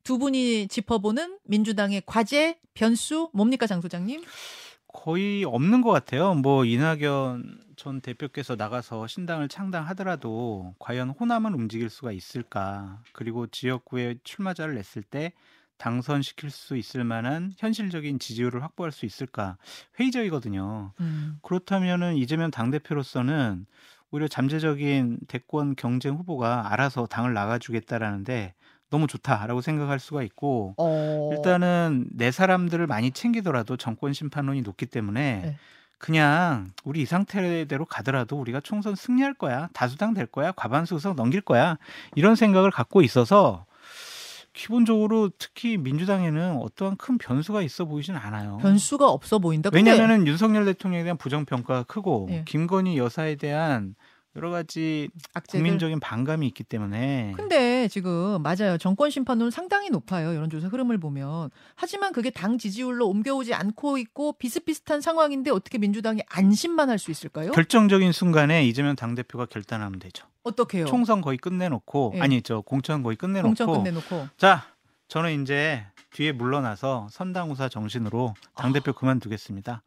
두 0.03 0.19
분이 0.19 0.69
짚어보는 0.69 1.39
민주당의 1.45 2.03
과제 2.07 2.59
변수 2.75 3.31
뭡니까 3.33 3.67
장 3.67 3.81
소장님? 3.81 4.23
거의 4.89 5.45
없는 5.45 5.81
것 5.81 5.91
같아요. 5.91 6.35
뭐 6.35 6.65
이낙연 6.65 7.61
전 7.77 8.01
대표께서 8.01 8.57
나가서 8.57 9.07
신당을 9.07 9.49
창당하더라도 9.49 10.75
과연 10.79 11.11
호남은 11.11 11.55
움직일 11.55 11.89
수가 11.89 12.13
있을까? 12.13 13.01
그리고 13.13 13.47
지역구에 13.47 14.17
출마자를 14.23 14.75
냈을 14.75 15.03
때 15.03 15.33
당선시킬 15.79 16.51
수 16.51 16.77
있을 16.77 17.05
만한 17.05 17.55
현실적인 17.57 18.19
지지율을 18.19 18.63
확보할 18.63 18.93
수 18.93 19.07
있을까 19.07 19.57
회의적이거든요. 19.99 20.93
음. 21.01 21.39
그렇다면은 21.43 22.17
이재명 22.17 22.51
당 22.51 22.71
대표로서는 22.71 23.67
오히려 24.11 24.29
잠재적인 24.29 25.21
대권 25.27 25.75
경쟁 25.75 26.15
후보가 26.17 26.71
알아서 26.73 27.07
당을 27.07 27.33
나가주겠다라는데 27.33 28.55
너무 28.93 29.07
좋다라고 29.07 29.63
생각할 29.63 29.99
수가 29.99 30.23
있고 30.23 30.75
어... 30.77 31.31
일단은 31.33 32.07
내 32.13 32.31
사람들을 32.31 32.87
많이 32.87 33.11
챙기더라도 33.11 33.79
정권 33.79 34.13
심판론이 34.13 34.61
높기 34.61 34.87
때문에 34.87 35.41
네. 35.43 35.57
그냥 35.97 36.73
우리 36.85 37.01
이 37.03 37.07
상태대로 37.07 37.87
가더라도 37.87 38.39
우리가 38.39 38.61
총선 38.61 38.95
승리할 38.95 39.35
거야 39.35 39.69
다수당 39.73 40.15
될 40.15 40.27
거야 40.27 40.53
과반수 40.53 40.95
의석 40.95 41.17
넘길 41.17 41.41
거야 41.41 41.79
이런 42.15 42.35
생각을 42.35 42.71
갖고 42.71 43.01
있어서 43.03 43.65
기본적으로 44.53 45.31
특히 45.39 45.79
민주당에는 45.79 46.57
어떠한 46.59 46.97
큰 46.97 47.17
변수가 47.17 47.63
있어 47.63 47.87
보이진 47.87 48.17
않아요. 48.17 48.59
변수가 48.59 49.09
없어 49.09 49.39
보인다. 49.39 49.71
왜냐하면 49.73 50.27
윤석열 50.27 50.67
대통령에 50.67 51.05
대한 51.05 51.17
부정 51.17 51.47
평가가 51.47 51.85
크고 51.85 52.29
예. 52.31 52.45
김건희 52.47 52.99
여사에 52.99 53.37
대한 53.37 53.95
여러 54.37 54.51
가지 54.51 55.11
악재들. 55.35 55.61
국민적인 55.61 56.01
반감이 56.01 56.47
있기 56.49 56.65
때문에. 56.65 57.35
근데 57.37 57.87
지금 57.89 58.43
맞아요. 58.43 58.79
정권 58.79 59.11
심판은 59.11 59.51
상당히 59.51 59.91
높아요. 59.91 60.35
여론조사 60.35 60.69
흐름을 60.69 60.99
보면. 60.99 61.51
하지만 61.75 62.13
그게 62.13 62.31
당 62.31 62.57
지지율로 62.57 63.07
옮겨오지 63.09 63.53
않고 63.53 63.99
있고 63.99 64.33
비슷비슷한 64.35 65.01
상황인데 65.03 65.51
어떻게 65.51 65.77
민주당이 65.79 66.23
안심만 66.31 66.89
할 66.89 66.99
수 66.99 67.11
있을까요? 67.11 67.51
결정적인 67.53 68.13
순간에 68.13 68.65
이재명 68.65 68.95
당대표가 68.97 69.47
결단하면 69.47 69.99
되죠. 69.99 70.27
어떻게요? 70.45 70.87
총선 70.87 71.21
거의 71.21 71.37
끝내놓고 71.37 72.13
네. 72.15 72.21
아니 72.21 72.43
저 72.43 72.61
공천 72.61 73.03
거의 73.03 73.17
끝내놓고 73.17 73.49
공천 73.49 73.73
끝내놓고 73.73 74.29
자 74.37 74.65
저는 75.09 75.43
이제 75.43 75.85
뒤에 76.13 76.33
물러나서 76.33 77.09
선당우사 77.11 77.69
정신으로 77.69 78.35
당대표 78.55 78.93
아. 78.93 78.95
그만두겠습니다. 78.95 79.83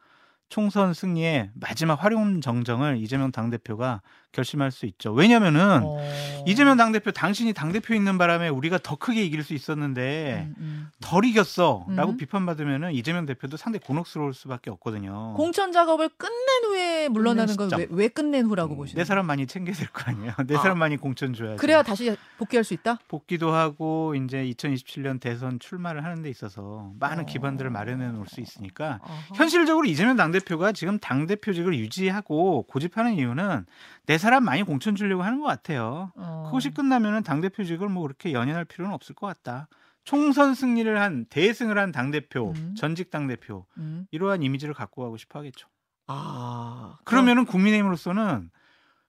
총선 0.50 0.94
승리의 0.94 1.52
마지막 1.56 2.04
활용 2.04 2.42
정정을 2.42 2.98
이재명 2.98 3.32
당대표가 3.32 4.02
결심할 4.36 4.72
수 4.72 4.86
있죠. 4.86 5.12
왜냐면은 5.14 5.82
어... 5.84 5.98
이재명 6.46 6.76
당대표 6.78 7.12
당신이 7.12 7.54
당대표 7.54 7.94
있는 7.96 8.18
바람에 8.18 8.50
우리가 8.50 8.78
더 8.84 8.96
크게 8.98 9.24
이길 9.24 9.44
수 9.44 9.54
있었는데 9.54 10.48
음, 10.50 10.56
음. 10.60 10.88
덜 11.02 11.24
이겼어 11.26 11.86
라고 11.90 12.12
음. 12.12 12.18
비판받으면은 12.18 12.92
이재명 12.94 13.26
대표도 13.26 13.58
상당히 13.58 13.84
곤혹스러울 13.86 14.34
수밖에 14.34 14.70
없거든요. 14.72 15.34
공천 15.36 15.72
작업을 15.72 16.10
끝낸 16.18 16.36
후에 16.66 17.10
물러나는 17.10 17.56
건 17.56 17.70
왜 17.74 17.88
왜 17.90 18.08
끝낸 18.10 18.46
후라고 18.46 18.76
음, 18.76 18.78
보시나요? 18.78 19.02
내 19.02 19.06
사람 19.06 19.26
많이 19.26 19.48
챙겨야 19.48 19.74
될 19.76 19.88
거 19.88 20.04
아니에요. 20.06 20.34
내 20.48 20.56
아. 20.56 20.60
사람 20.62 20.78
많이 20.80 20.98
공천 20.98 21.34
줘야지. 21.34 21.58
그래야 21.58 21.82
다시 21.82 22.16
복귀할 22.38 22.64
수 22.64 22.74
있다? 22.74 23.00
복귀도 23.08 23.52
하고 23.54 24.14
이제 24.16 24.44
2027년 24.44 25.20
대선 25.20 25.60
출마를 25.60 26.04
하는 26.04 26.22
데 26.22 26.30
있어서 26.30 26.92
많은 27.00 27.24
어... 27.24 27.26
기반들을 27.26 27.70
마련해 27.72 28.08
놓을 28.10 28.26
수 28.28 28.42
있으니까 28.42 29.00
어허. 29.02 29.36
현실적으로 29.36 29.86
이재명 29.86 30.16
당대표가 30.18 30.72
지금 30.74 31.00
당대표직을 31.00 31.78
유지하고 31.78 32.64
고집하는 32.64 33.14
이유는 33.16 33.66
내 34.08 34.18
사람 34.26 34.44
많이 34.44 34.64
공천 34.64 34.96
주려고 34.96 35.22
하는 35.22 35.40
것 35.40 35.46
같아요. 35.46 36.12
어. 36.16 36.46
그것이 36.48 36.72
끝나면은 36.72 37.22
당 37.22 37.42
대표직을 37.42 37.88
뭐 37.90 38.02
그렇게 38.04 38.34
연연할 38.34 38.66
필요는 38.66 38.92
없을 38.92 39.14
것 39.14 39.28
같다. 39.28 39.68
총선 40.04 40.56
승리를 40.56 41.00
한 41.00 41.26
대승을 41.26 41.78
한 41.78 41.92
당 41.92 42.10
대표, 42.10 42.52
음. 42.56 42.74
전직 42.76 43.12
당 43.12 43.28
대표 43.28 43.66
음. 43.78 44.08
이러한 44.10 44.42
이미지를 44.42 44.74
갖고 44.74 45.04
가고 45.04 45.18
싶어 45.18 45.40
하겠죠. 45.40 45.68
아 46.08 46.98
그러면은 47.04 47.46
국민의힘으로서는 47.46 48.50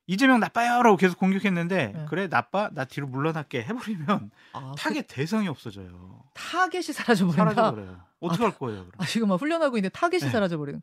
이재명 0.07 0.39
나빠요라고 0.39 0.97
계속 0.99 1.19
공격했는데 1.19 1.93
네. 1.95 2.07
그래 2.09 2.29
나빠 2.29 2.69
나 2.73 2.85
뒤로 2.85 3.07
물러날게 3.07 3.63
해버리면 3.65 4.31
아, 4.53 4.71
그 4.71 4.77
타겟 4.77 5.03
그... 5.03 5.07
대상이 5.09 5.49
없어져요. 5.49 6.25
타겟이 6.35 6.83
사라져버린다. 6.83 7.55
사라져버려요. 7.55 8.01
어떻게 8.21 8.45
아, 8.45 8.47
할 8.49 8.59
거예요? 8.59 8.81
그럼? 8.87 8.93
아, 8.99 9.07
지금 9.07 9.29
막 9.29 9.41
훈련하고 9.41 9.79
있는데 9.79 9.93
타겟이 9.93 10.25
네. 10.25 10.31
사라져버리는 10.31 10.81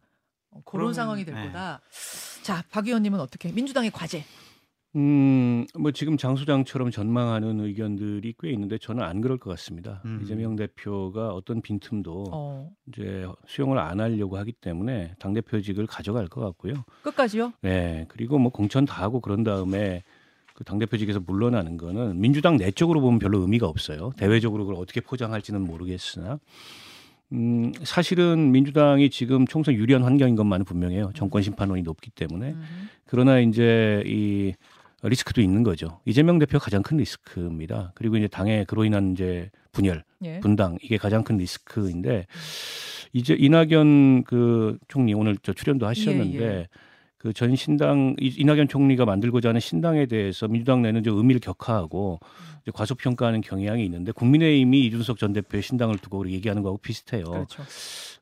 어, 0.52 0.56
그런 0.56 0.64
그러면, 0.66 0.94
상황이 0.94 1.24
될 1.26 1.36
네. 1.36 1.46
거다. 1.48 1.82
자, 2.44 2.62
박 2.70 2.86
의원님은 2.86 3.20
어떻게? 3.20 3.52
민주당의 3.52 3.90
과제. 3.92 4.24
음, 4.96 5.66
뭐 5.80 5.92
지금 5.92 6.18
장 6.18 6.36
소장처럼 6.36 6.92
전망하는 6.92 7.62
의견들이 7.62 8.36
꽤 8.40 8.52
있는데 8.52 8.78
저는 8.78 9.02
안 9.02 9.22
그럴 9.22 9.40
것 9.40 9.50
같습니다. 9.52 10.02
음. 10.06 10.20
이재명 10.22 10.56
대표가 10.56 11.30
어떤 11.30 11.62
빈틈도 11.62 12.26
어. 12.32 12.70
이제 12.88 13.26
수용을 13.48 13.80
안 13.80 14.00
하려고 14.00 14.38
하기 14.38 14.52
때문에 14.52 15.16
당 15.18 15.34
대표직을 15.34 15.88
가져갈 15.88 16.28
것 16.28 16.42
같고요. 16.42 16.84
끝까지요? 17.02 17.54
네. 17.62 18.06
그리고 18.10 18.38
뭐 18.38 18.52
공천 18.52 18.86
다 18.86 19.02
하고 19.02 19.20
그런 19.20 19.44
다음에 19.44 20.04
그 20.54 20.64
당 20.64 20.78
대표직에서 20.78 21.20
물러나는 21.22 21.78
거는 21.78 22.20
민주당 22.20 22.58
내적으로 22.58 23.02
보면 23.02 23.18
별로 23.18 23.40
의미가 23.40 23.68
없어요. 23.68 24.12
대외적으로 24.18 24.66
그걸 24.66 24.80
어떻게 24.80 25.02
포장할지는 25.02 25.62
모르겠으나 25.62 26.40
음, 27.34 27.72
사실은 27.84 28.52
민주당이 28.52 29.10
지금 29.10 29.46
총선 29.48 29.74
유리한 29.74 30.04
환경인 30.04 30.36
것만은 30.36 30.66
분명해요. 30.66 31.12
정권 31.16 31.42
심판론이 31.42 31.82
높기 31.82 32.12
때문에. 32.12 32.56
그러나 33.06 33.40
이제 33.40 34.04
이 34.06 34.54
리스크도 35.02 35.42
있는 35.42 35.64
거죠. 35.64 36.00
이재명 36.06 36.40
대표 36.40 36.60
가장 36.60 36.82
큰 36.82 36.98
리스크입니다. 36.98 37.92
그리고 37.96 38.16
이제 38.18 38.28
당의 38.28 38.66
그로 38.66 38.86
인한 38.86 39.12
이제 39.12 39.50
분열, 39.72 40.04
예. 40.24 40.40
분당 40.40 40.78
이게 40.82 40.98
가장 40.98 41.24
큰 41.24 41.38
리스크인데 41.38 42.26
이제 43.12 43.36
이낙연 43.38 44.24
그 44.24 44.78
총리 44.88 45.14
오늘 45.14 45.36
저 45.44 45.52
출연도 45.52 45.86
하셨는데 45.88 46.38
예, 46.38 46.60
예. 46.60 46.68
그 47.24 47.32
전 47.32 47.56
신당 47.56 48.18
이낙연 48.20 48.68
총리가 48.68 49.06
만들고자 49.06 49.50
하는 49.50 49.62
신당에 49.62 50.06
대해서 50.08 50.50
민주당 50.50 50.82
내는 50.82 51.04
좀 51.04 51.18
의미를 51.18 51.40
격하하고 51.40 52.20
이제 52.64 52.72
과소평가하는 52.74 53.40
경향이 53.40 53.84
있는데 53.86 54.12
국민의힘이 54.12 54.86
이준석 54.88 55.18
전 55.18 55.32
대표의 55.32 55.64
신당을 55.64 56.00
두고 56.00 56.30
얘기하는 56.30 56.64
거하고 56.64 56.80
비슷해요. 56.80 57.24
그렇죠. 57.24 57.64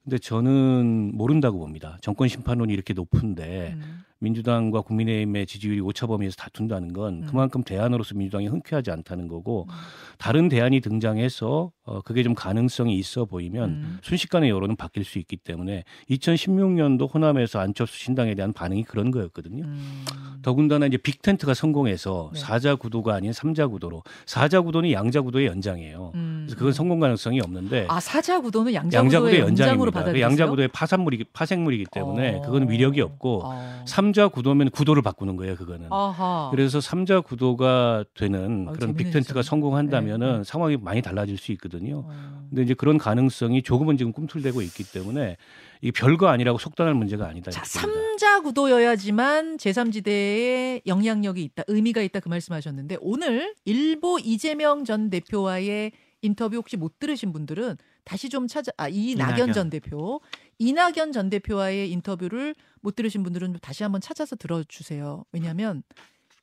근데 0.04 0.20
저는 0.20 1.12
모른다고 1.16 1.58
봅니다. 1.58 1.98
정권 2.02 2.28
심판론이 2.28 2.72
이렇게 2.72 2.94
높은데 2.94 3.74
음. 3.76 4.04
민주당과 4.22 4.82
국민의힘의 4.82 5.46
지지율이 5.48 5.82
오차범위에서 5.82 6.36
다툰다는 6.38 6.94
건 6.94 7.24
음. 7.24 7.28
그만큼 7.28 7.64
대안으로서 7.64 8.16
민주당이 8.16 8.48
흔쾌하지 8.48 8.92
않다는 8.92 9.28
거고 9.28 9.68
음. 9.70 9.74
다른 10.18 10.48
대안이 10.48 10.80
등장해서 10.80 11.72
어, 11.84 12.02
그게 12.02 12.24
좀 12.24 12.36
가능성이 12.36 12.96
있어 12.98 13.26
보이면 13.26 13.70
음. 13.70 14.00
순식간에 14.04 14.50
여론은 14.50 14.76
바뀔 14.76 15.04
수 15.04 15.18
있기 15.18 15.38
때문에 15.38 15.84
2016년도 16.10 17.14
호남에서 17.14 17.60
안철수 17.60 17.98
신당에 17.98 18.36
대한 18.36 18.54
반응이 18.54 18.84
그런 18.84 19.10
거였거든요. 19.12 19.66
음. 19.66 20.06
더군다나 20.42 20.86
이제 20.86 20.98
빅텐트가 20.98 21.54
성공해서 21.54 22.32
네. 22.34 22.40
사자 22.40 22.76
구도가 22.76 23.14
아닌 23.16 23.34
삼자 23.34 23.68
구도로 23.68 24.04
사자 24.26 24.62
구도는 24.62 24.92
양자 24.92 25.22
구도의 25.22 25.48
연장이에요. 25.48 26.12
음. 26.16 26.44
그래서 26.46 26.58
그건 26.58 26.74
성공 26.74 27.00
가능성이 27.00 27.42
없는데 27.42 27.88
아 27.90 28.00
사자 28.00 28.40
구도는 28.40 28.74
양자, 28.74 28.98
양자 28.98 29.20
구도의 29.20 29.40
연장으로 29.42 29.92
받아 29.92 30.20
양자 30.20 30.48
구도의 30.48 30.68
파산물이 30.70 31.26
파생물이기 31.34 31.86
때문에 31.92 32.36
어. 32.36 32.42
그건 32.42 32.70
위력이 32.70 33.02
없고 33.02 33.42
어. 33.46 33.84
삼자 34.12 34.28
구도면 34.28 34.72
구도를 34.72 35.02
바꾸는 35.02 35.38
거예요. 35.38 35.56
그거는. 35.56 35.88
아하. 35.90 36.50
그래서 36.52 36.82
삼자 36.82 37.22
구도가 37.22 38.04
되는 38.14 38.68
아, 38.68 38.74
그런 38.74 38.94
빅텐트가 38.94 39.42
성공한다면은 39.42 40.40
네. 40.40 40.44
상황이 40.44 40.76
많이 40.76 41.02
달라질 41.02 41.38
수 41.38 41.54
있거든요. 41.54 42.04
어. 42.06 42.44
근데 42.50 42.64
이제 42.64 42.74
그런 42.74 42.98
가능성이 42.98 43.62
조금은 43.64 43.96
지금 43.96 44.12
꿈틀대고 44.12 44.62
있기 44.64 44.84
때문에 44.92 45.38
이게 45.82 45.92
별거 45.92 46.28
아니라고 46.28 46.58
속단할 46.58 46.94
문제가 46.94 47.26
아니다. 47.26 47.52
자, 47.52 47.64
삼자 47.64 48.42
구도여야지만 48.42 49.56
제3지대에 49.56 50.82
영향력이 50.86 51.42
있다, 51.44 51.64
의미가 51.68 52.02
있다 52.02 52.20
그 52.20 52.28
말씀하셨는데 52.28 52.98
오늘 53.00 53.56
일보 53.64 54.20
이재명 54.20 54.84
전 54.84 55.10
대표와의 55.10 55.94
인터뷰 56.22 56.58
혹시 56.58 56.76
못 56.76 57.00
들으신 57.00 57.32
분들은 57.32 57.78
다시 58.04 58.30
좀 58.30 58.48
찾아 58.48 58.72
아 58.78 58.88
이낙연, 58.90 59.38
이낙연. 59.38 59.54
전 59.54 59.70
대표 59.70 60.20
이낙연 60.60 61.14
전 61.14 61.30
대표와의 61.30 61.90
인터뷰를 61.92 62.54
못 62.82 62.96
들으신 62.96 63.24
분들은 63.24 63.58
다시 63.62 63.84
한번 63.84 64.02
찾아서 64.02 64.36
들어주세요. 64.36 65.24
왜냐하면 65.32 65.84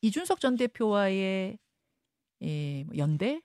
이준석 0.03 0.41
전 0.41 0.57
대표와의 0.57 1.59
예, 2.43 2.85
뭐 2.85 2.97
연대 2.97 3.41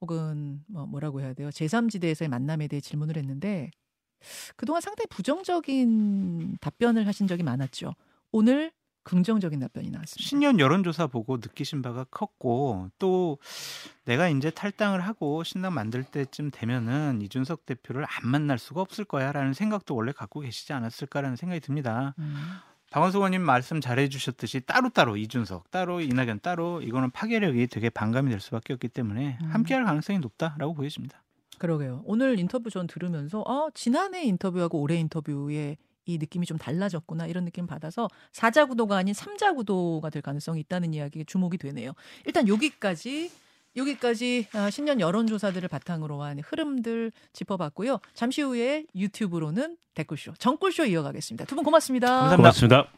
혹은 0.00 0.62
뭐 0.68 0.86
뭐라고 0.86 1.20
해야 1.20 1.32
돼요? 1.34 1.48
제3지대에서의 1.48 2.28
만남에 2.28 2.68
대해 2.68 2.80
질문을 2.80 3.16
했는데 3.16 3.70
그동안 4.56 4.80
상당히 4.80 5.06
부정적인 5.08 6.58
답변을 6.60 7.06
하신 7.06 7.26
적이 7.26 7.42
많았죠. 7.44 7.94
오늘 8.32 8.72
긍정적인 9.08 9.58
답변이 9.58 9.88
나왔습니다. 9.90 10.28
신년 10.28 10.60
여론조사 10.60 11.06
보고 11.06 11.38
느끼신 11.38 11.80
바가 11.80 12.04
컸고 12.10 12.90
또 12.98 13.38
내가 14.04 14.28
이제 14.28 14.50
탈당을 14.50 15.00
하고 15.00 15.42
신당 15.44 15.72
만들 15.72 16.04
때쯤 16.04 16.50
되면은 16.50 17.22
이준석 17.22 17.64
대표를 17.64 18.04
안 18.04 18.28
만날 18.28 18.58
수가 18.58 18.82
없을 18.82 19.06
거야라는 19.06 19.54
생각도 19.54 19.94
원래 19.94 20.12
갖고 20.12 20.40
계시지 20.40 20.74
않았을까라는 20.74 21.36
생각이 21.36 21.60
듭니다. 21.60 22.14
음. 22.18 22.36
박원석 22.90 23.20
의원님 23.20 23.42
말씀 23.42 23.80
잘해주셨듯이 23.80 24.60
따로따로 24.60 25.16
이준석, 25.16 25.70
따로 25.70 26.00
이낙연, 26.00 26.40
따로 26.42 26.82
이거는 26.82 27.10
파괴력이 27.10 27.66
되게 27.68 27.88
반감이 27.88 28.30
될 28.30 28.40
수밖에 28.40 28.74
없기 28.74 28.88
때문에 28.88 29.38
음. 29.42 29.46
함께할 29.48 29.84
가능성이 29.84 30.18
높다라고 30.18 30.74
보여집니다. 30.74 31.22
그러게요. 31.58 32.02
오늘 32.04 32.38
인터뷰 32.38 32.68
전 32.70 32.86
들으면서 32.86 33.42
아, 33.46 33.68
지난해 33.74 34.22
인터뷰하고 34.24 34.80
올해 34.80 34.96
인터뷰의 34.96 35.78
이 36.08 36.16
느낌이 36.18 36.46
좀 36.46 36.56
달라졌구나 36.56 37.26
이런 37.26 37.44
느낌 37.44 37.66
받아서 37.66 38.08
사자 38.32 38.64
구도가 38.64 38.96
아닌 38.96 39.12
삼자 39.12 39.52
구도가 39.52 40.08
될 40.10 40.22
가능성이 40.22 40.60
있다는 40.60 40.94
이야기에 40.94 41.24
주목이 41.24 41.58
되네요. 41.58 41.92
일단 42.24 42.48
여기까지 42.48 43.30
여기까지 43.76 44.48
아, 44.54 44.70
신년 44.70 44.98
여론조사들을 45.00 45.68
바탕으로 45.68 46.22
한 46.22 46.40
흐름들 46.40 47.12
짚어봤고요. 47.34 48.00
잠시 48.14 48.40
후에 48.42 48.86
유튜브로는 48.96 49.76
댓글쇼, 49.94 50.32
정꿀쇼 50.38 50.86
이어가겠습니다. 50.86 51.44
두 51.44 51.54
분 51.54 51.62
고맙습니다. 51.64 52.06
감사합니다. 52.06 52.36
고맙습니다. 52.36 52.88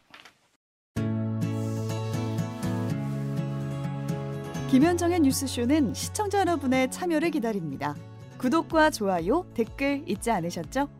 김현정의 4.70 5.20
뉴스쇼는 5.20 5.94
시청자 5.94 6.38
여러분의 6.40 6.90
참여를 6.92 7.33
기다립니다. 7.33 7.96
구독과 8.38 8.90
좋아요, 8.90 9.44
댓글 9.55 10.05
잊지 10.07 10.31
않으셨죠? 10.31 10.99